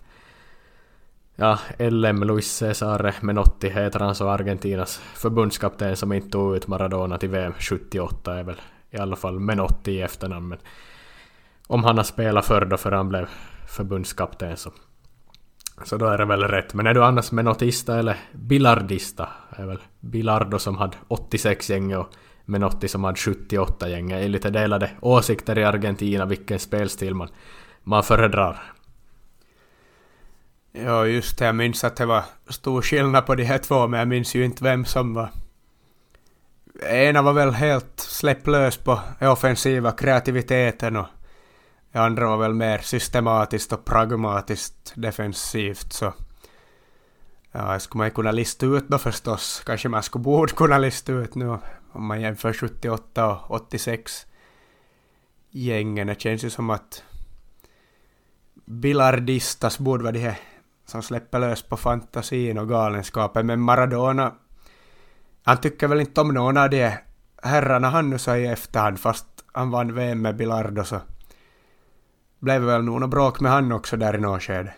[1.36, 7.18] Ja, LM Luis Cesare Menotti heter han så Argentinas förbundskapten som inte tog ut Maradona
[7.18, 8.60] till VM 78 är väl
[8.90, 10.58] i alla fall Menotti i efternamn men
[11.66, 13.28] om han har spelat förr då för han blev
[13.68, 14.70] förbundskapten så
[15.84, 16.74] så då är det väl rätt.
[16.74, 19.28] Men är du annars menotista eller bilardista?
[19.50, 22.06] är väl Bilardo som hade 86 gäng och
[22.44, 24.08] Menotti som hade 78 gäng.
[24.08, 27.28] Det är lite delade åsikter i Argentina vilken spelstil man,
[27.82, 28.62] man föredrar.
[30.84, 31.44] Ja, just det.
[31.44, 34.44] Jag minns att det var stor skillnad på de här två, men jag minns ju
[34.44, 35.30] inte vem som var...
[36.82, 41.06] Ena var väl helt släpplös på offensiva kreativiteten och
[41.92, 46.12] det andra var väl mer systematiskt och pragmatiskt defensivt så
[47.52, 49.62] ja, det skulle man ju kunna lista ut då förstås.
[49.66, 51.58] Kanske man skulle borde kunna lista ut nu
[51.92, 54.26] om man jämför 78 och 86
[55.50, 56.06] gängen.
[56.06, 57.02] Det känns ju som att
[58.64, 60.38] Bilardistas borde vara de här
[60.86, 63.46] som släpper lös på fantasin och galenskapen.
[63.46, 64.32] Men Maradona,
[65.42, 66.92] han tycker väl inte om någon av de
[67.42, 69.26] herrarna han nu sa i efterhand fast.
[69.52, 71.00] Han vann VM med Bilardo så
[72.38, 74.74] blev väl nog något bråk med han också där i något skede.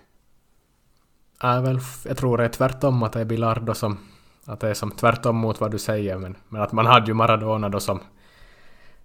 [1.42, 3.98] Ja, väl, jag tror det är tvärtom att det är Bilardo som...
[4.44, 7.14] Att det är som tvärtom mot vad du säger men, men att man hade ju
[7.14, 8.00] Maradona då som...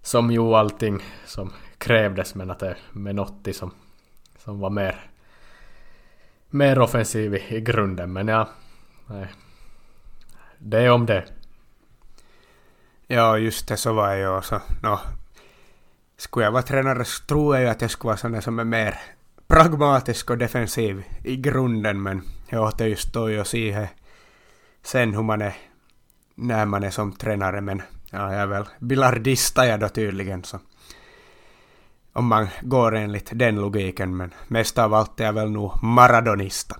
[0.02, 3.70] Som gjorde allting som krävdes men att det är Menotti som...
[4.38, 5.10] Som var mer...
[6.54, 8.48] Mer offensiv i, i grunden men ja...
[9.06, 9.26] Nej.
[10.58, 11.24] Det är om det.
[13.06, 14.42] Ja, just det, så var jag ju.
[14.42, 14.98] Så, no,
[16.16, 18.64] skulle jag vara tränare så tror jag ju att jag skulle vara sån som är
[18.64, 18.98] mer
[19.46, 23.88] pragmatisk och defensiv i grunden men jag återstår ju siihen se
[24.82, 25.56] sen hur man är
[26.34, 30.60] när man är som tränare men ja, jag är väl bilardista jag då tydligen så
[32.14, 36.76] om man går enligt den logiken men mest av allt är jag väl nog maradonista.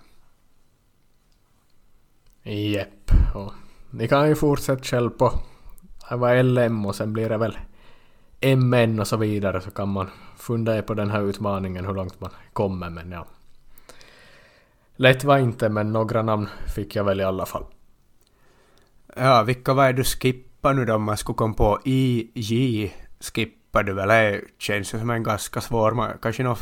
[2.43, 3.53] Jepp, och
[3.91, 5.32] ni kan ju fortsätta själv på
[6.11, 7.59] var LM och sen blir det väl
[8.57, 12.30] MN och så vidare så kan man fundera på den här utmaningen hur långt man
[12.53, 13.26] kommer men ja.
[14.97, 17.64] Lätt var inte men några namn fick jag väl i alla fall.
[19.16, 23.64] Ja, vilka var det du skippade nu då om man skulle komma på IJ skippade
[23.83, 24.09] du väl?
[24.09, 26.57] Det känns ju som en ganska svår, man, kanske någon,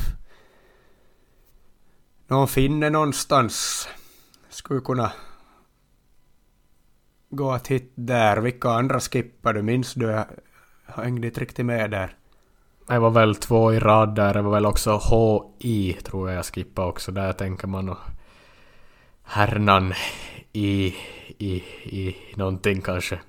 [2.26, 3.88] någon finne någonstans
[4.48, 5.12] skulle kunna
[7.30, 8.36] gå att hitta där.
[8.36, 9.62] Vilka andra skippar du?
[9.62, 10.06] Minns du?
[10.06, 10.26] Jag
[10.86, 12.16] hängde inte riktigt med där.
[12.86, 14.34] Det var väl två i rad där.
[14.34, 17.12] Det var väl också HI tror jag jag skippade också.
[17.12, 17.98] Där tänker man och
[19.22, 19.94] Hernan
[20.52, 20.94] i,
[21.38, 21.54] i,
[21.84, 23.20] i någonting kanske.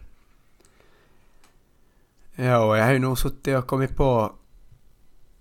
[2.35, 4.35] Ja, och jag har ju nog suttit och kommit på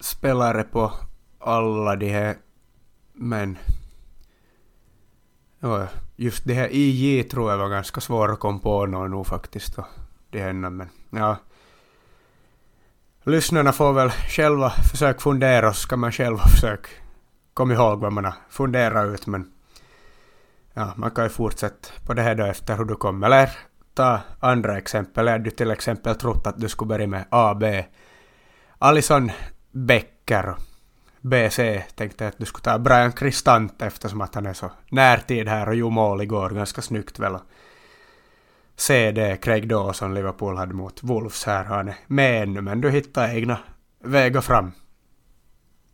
[0.00, 0.92] spelare på
[1.38, 2.36] alla de här,
[3.12, 3.58] men...
[5.60, 5.86] Ja,
[6.16, 9.78] just det här IJ tror jag var ganska svår att komma på någon nu faktiskt.
[9.78, 9.86] Och
[10.30, 11.36] det här men ja
[13.24, 16.88] lyssnarna får väl själva försöka fundera och så ska man själva försöka
[17.54, 19.52] komma ihåg vad man har funderat ut men
[20.74, 23.26] ja, man kan ju fortsätta på det här då efter hur du kommer.
[23.26, 23.50] Eller
[23.94, 25.26] ta andra exempel.
[25.26, 27.64] Jag hade till exempel trott att du skulle börja med AB.
[28.78, 29.30] Alison
[29.70, 30.54] Becker.
[31.20, 35.68] BC tänkte att du skulle ta Brian Kristant eftersom att han är så närtid här
[35.68, 37.38] och gjorde mål igår ganska snyggt väl.
[38.76, 41.64] CD Craig Dawson Liverpool hade mot Wolves här.
[41.64, 43.58] Han är med ännu men du hittar egna
[44.04, 44.72] vägar fram.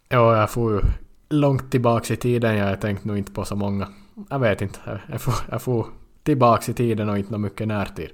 [0.09, 0.81] Ja, jag får ju
[1.29, 2.57] långt tillbaks i tiden.
[2.57, 3.89] Jag tänkte nog inte på så många.
[4.31, 5.01] Jag vet inte.
[5.09, 5.87] Jag får, jag får
[6.28, 8.10] tillbaks i tiden och inte något mycket närtid.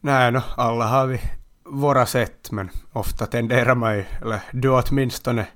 [0.00, 1.20] Nej, no, alla har vi
[1.64, 5.46] våra sätt, men ofta tenderar man ju, eller du åtminstone,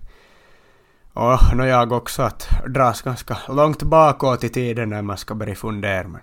[1.12, 5.54] och no, jag också, att dras ganska långt bakåt i tiden när man ska börja
[5.54, 6.08] fundera.
[6.08, 6.20] Men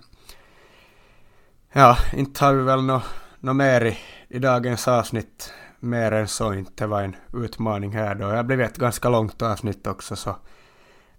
[1.72, 3.04] ja, inte har vi väl något
[3.40, 3.98] no mer i,
[4.28, 8.28] i dagens avsnitt mer än så inte var en utmaning här då.
[8.28, 10.36] Det har blivit ett ganska långt avsnitt också så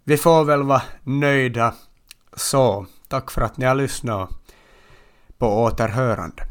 [0.04, 1.74] vi får väl vara nöjda
[2.34, 2.86] så.
[3.14, 4.30] Tack för att ni har lyssnat
[5.38, 6.44] på återhörande.